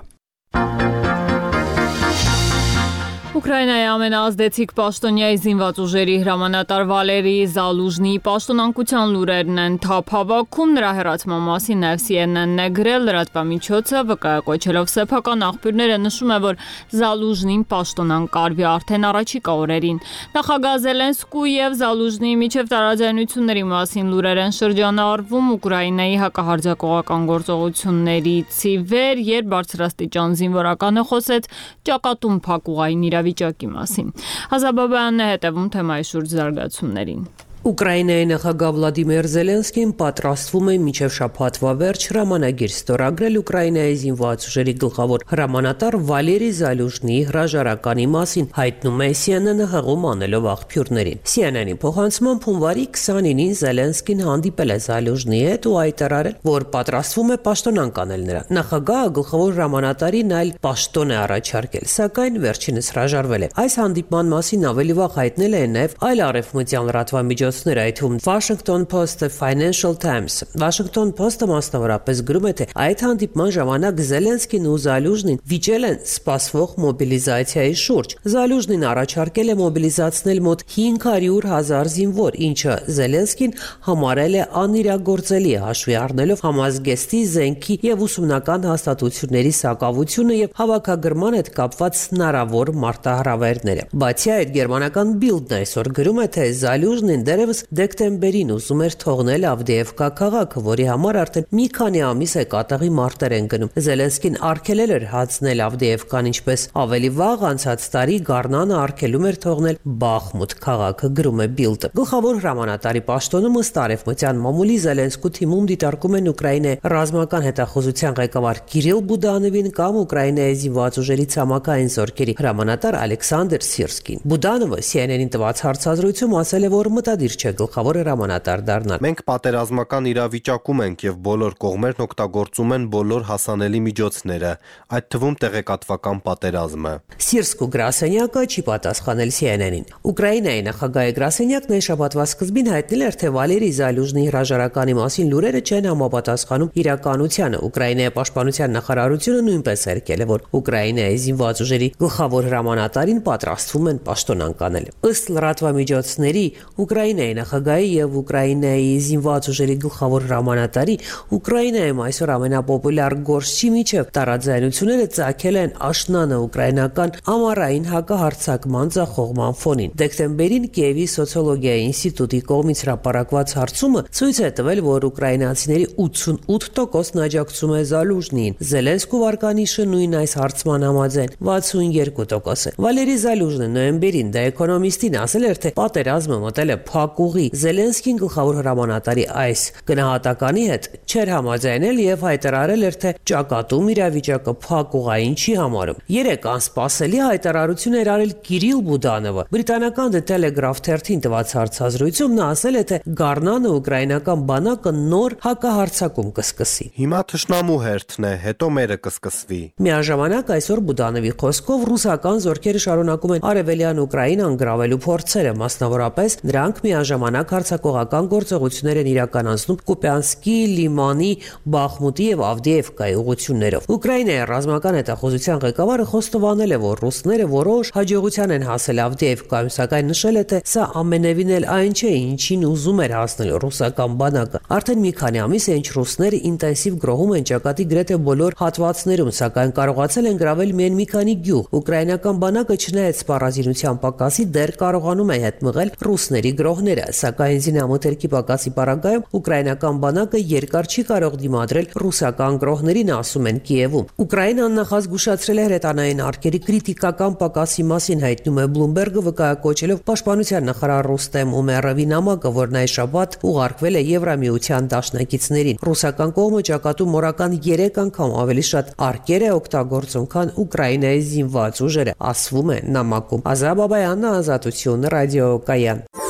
[3.40, 11.46] Ուկրաինայի ամենաազդեցիկ պաշտոնյայի զինված ուժերի հրամանատար Վալերի Զալուժնի պաշտոնանկության լուրերն են թափ հավաքում նրա հերացման
[11.48, 16.60] մասին նաև CNN-ն է գրել լրատվամիջոցը վկայակոչելով սեփական աղբյուրները նշում է որ
[17.00, 20.04] Զալուժնին պաշտոնան կարվի արդեն առաջիկա օրերին
[20.36, 29.24] նախագահ Զելենսկու եւ Զալուժնի միջև տարաձայնությունների մասին լուրեր են շրջանառվում Ուկրաինայի հակահարձակողական գործողություններից ի վեր
[29.30, 31.52] երբ բարձրաստիճան զինվորականը խոսեց
[31.90, 34.10] ճակատում փակուղային իրավիճակի իրավիճակի մասին։
[34.54, 37.22] Հազաբաբյանն է հետևում թեմայի շուրջ զարգացումներին։
[37.60, 45.26] Ուկրաինայի նախագահ Վլադիմիր Զելենսկին պատրաստվում է միջև շաբաթվա վերջ հրամանագիր ստորագրել Ուկրաինայի զինված ուժերի գլխավոր
[45.32, 53.54] հրամանատար Վալերի Զալյուժնի հրաժարականի մասին, հայտնում է CNN-ը հղում անելով աղբյուրներին։ CNN-ի փոխանցմամբ հունվարի 29-ին
[53.60, 59.54] Զելենսկին հանդիպել է Զալյուժնի հետ ու հայտարարել, որ պատրաստվում է պաշտոնան կանել նրան։ Նախագահը գլխավոր
[59.60, 65.60] հրամանատարին այլ պաշտոն է առաջարկել, սակայն վերջինս հրաժարվել է։ Այս հանդիպման մասին ավելի վաղ հայտնել
[65.60, 72.22] է նաև այլ արևմտյան լրատվամիջոցներ միջոցներ, այդ թվում Washington Post-ը, Financial Times-ը։ Washington Post-ը մասնավորապես
[72.30, 78.86] գրում է, թե այդ հանդիպման ժամանակ Զելենսկին ու Զալյուժնին վիճել են սպասվող մոբիլիզացիայի շուրջ։ Զալյուժնին
[78.90, 83.56] առաջարկել է մոբիլիզացնել մոտ 500.000 զինվոր, ինչը Զելենսկին
[83.90, 92.04] համարել է անիրագործելի հաշվի առնելով համազգեստի զենքի եւ ուսումնական հաստատությունների սակավությունը եւ հավաքագրման հետ կապված
[92.10, 98.82] հնարավոր մարտահրավերները։ Բացի այդ, գերմանական Bild-ն այսօր գրում է, թե Զալյուժնին դեռ Դերևս դեկտեմբերին ուզում
[98.84, 103.70] էր թողնել Ավդեևկա քաղաքը, որի համար արդեն մի քանի ամիս է կատաղի մարտեր են գնում։
[103.86, 110.56] Զելենսկին արկելել էր հացնել Ավդեևկան, ինչպես ավելի վաղ անցած տարի Գառնանը արկելում էր թողնել Բախմուտ
[110.68, 116.82] քաղաքը, գրում է Bild-ը։ Գլխավոր հրամանատարի պաշտոնում ըստ արևմտյան մամուլի Զելենսկու թիմում դիտարկում են Ուկրաինայի
[116.92, 124.80] ռազմական հետախուզության ղեկավար Կիրիլ Բուդանովին կամ Ուկրաինայի զինված ուժերի ցամաքային զորքերի հրամանատար Ալեքսանդր Սիրսկին։ Բուդանովը
[124.90, 130.80] CNN-ին տված հարցազրույցում ասել է, որ մտադիր իր չէ գլխավոր հրամանատար դառնալ։ Մենք պատերազմական իրավիճակում
[130.86, 134.52] ենք եւ բոլոր կողմերն օգտագործում են բոլոր հասանելի միջոցները,
[134.98, 136.94] այդ թվում տեղեկատվական պատերազմը։
[137.30, 143.70] Սիրսկու գրասենյակը չի պատասխանել CNN-ին։ Ուկրաինայի նախագահի գրասենյակն այս շաբաթվա սկզբին հայտնել էր, թե Վալերի
[143.80, 151.20] Զալյուժնի հրաժարականի մասին լուրերը չեն համապատասխանում իրականությանը։ Ուկրաինայի պաշտպանության նախարարությունը նույնպես երկել է, որ Ուկրաինայի
[151.30, 156.46] զինված ուժերի գլխավոր հրամանատարին պատրաստվում են պաշտոնան կանել։ Ըստ լրատվամիջոցների
[156.80, 160.96] Ուկրաինա Ուկրաինայի նախագահի եւ Ուկրաինայի զինված ուժերի գլխավոր հրամանատարի
[161.36, 170.68] Ուկրաինայում այսօր ամենապոպուլյար գործչի միջև տարաձայնությունները ցակել են աշնանը ուկրաինական ամառային հակահարցակման ցախողման ֆոնին։ Դեկտեմբերին
[170.80, 178.58] Կիևի սոցիոլոգիայի ինստիտուտի կողմից հրապարակված հարցումը ցույց է տվել, որ ուկրաինացիների 88%-ն աջակցում է Զալուժնին։
[178.70, 185.60] Զելենսկու վարկանիշը նույն այս հարցման համաձայն 62% է։ Վալերի Զալուժնը նոյեմբերին դա էկոնոմիստին ասել էր,
[185.64, 192.26] թե պատերազմը մտել է փակ փակուղի Զելենսկին գլխավոր հրամանատարի այս գնահատականի հետ չէր համաձայնել եւ
[192.28, 199.46] հայտարարել էր թե ճակատում իրավիճակը փակուղային չի համարում։ Երեք անսպասելի հայտարարություն էր արել Կիրիլ Բուդանովը։
[199.50, 206.30] Բրիտանական The Telegraph թերթին տված հարցազրույցում նա ասել է թե Գառնանը ուկրաինական բանակը նոր հակահարցակում
[206.40, 213.36] կսկսի։ Հիմա թշնամու հերթն է, հետո մերը կսկսվի։ Միաժամանակ այսօր Բուդանովի խոսքով ռուսական զորքերը շարունակում
[213.40, 221.30] են արևելյան Ուկրաինան գրավելու փորձերը, մասնավորապես նրանք մի միաժամանակ հարձակողական գործողություններ են իրականացնում Կուպյանսկի, Լիմանի,
[221.76, 228.66] Բախմուտի եւ Ավդիևկայի ուղություններով։ Ուկրաինայի ռազմական հետախուզության ղեկավարը խոստովանել է, որ ռուսները որոշ հաջողության են
[228.70, 233.50] հասել Ավդիևկայում, սակայն նշել է, թե սա ամենևին էլ այն չէ, ինչին ուզում էր հասնել
[233.64, 238.58] ռուսական բանակը։ Արդեն մի քանի ամիս է, ինչ ռուսները ինտենսիվ գրոհում են ճակատի գրեթե բոլոր
[238.60, 244.74] հատվածներում, սակայն կարողացել են գրավել միայն մի քանի գյուղ։ Ուկրաինական բանակը չնայած սպառազինության պակասի դեռ
[244.80, 246.89] կարողանում է հետ մղել ռուսների գրոհները,
[247.20, 254.10] սակայն զինամթերքի պակասի պարագայում ուկրաինական բանակը երկար չի կարող դիմադրել ռուսական գրոհներին, ասում են Կիևում։
[254.24, 261.54] Ուկրաինան նախազգուշացրել է հրետանային արկերի քրիտիկական պակասի մասին հայտնում է Bloomberg-ը վկայակոչելով պաշտպանության նախարար Ռուստեմ
[261.60, 268.36] Ումերովի նամակը, որն այս շաբաթ ուղարկվել է Եվրամիության դաշնակիցներին։ Ռուսական կողմը ճակատում մորական 3 անգամ
[268.44, 276.29] ավելի շատ արկեր է օգտագործում, քան Ուկրաինայի զինված ուժերը, ասվում է նամակում։ Ազաբաբայանն ազատություն ռադիոկայան։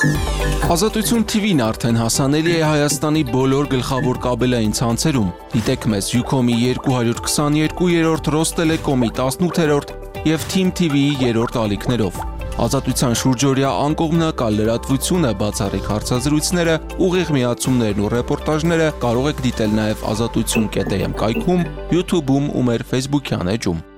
[0.00, 9.10] Ազատություն TV-ն արդեն հասանելի է Հայաստանի բոլոր գլխավոր կաբելային ցանցերում։ Դիտեք մեզ Ucom-ի 222-րդ, Rosttelecom-ի
[9.18, 9.92] 18-րդ
[10.30, 12.22] եւ Team TV-ի 3-րդ ալիքներով։
[12.64, 16.80] Ազատության շուրջօրյա անկողմնակալ լրատվությունը, բացառիկ հարցազրույցները,
[17.10, 23.89] ուղիղ միացումներն ու ռեպորտաժները կարող եք դիտել նաև ազատություն.am կայքում, YouTube-ում ու մեր Facebook-յան էջում։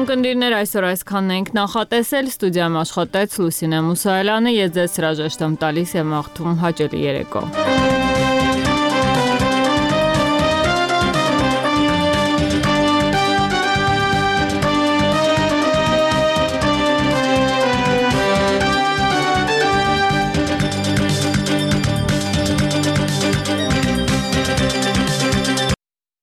[0.00, 5.94] Հարգելի ունկնդիրներ, այսօր այսքանն ենք նախատեսել։ Ստուդիայում աշխատեց Լուսինե Մուսայելյանը, ես ձեզ հրաժեշտ եմ տալիս
[6.00, 8.29] եւ մաղթում հաճելի երեկո։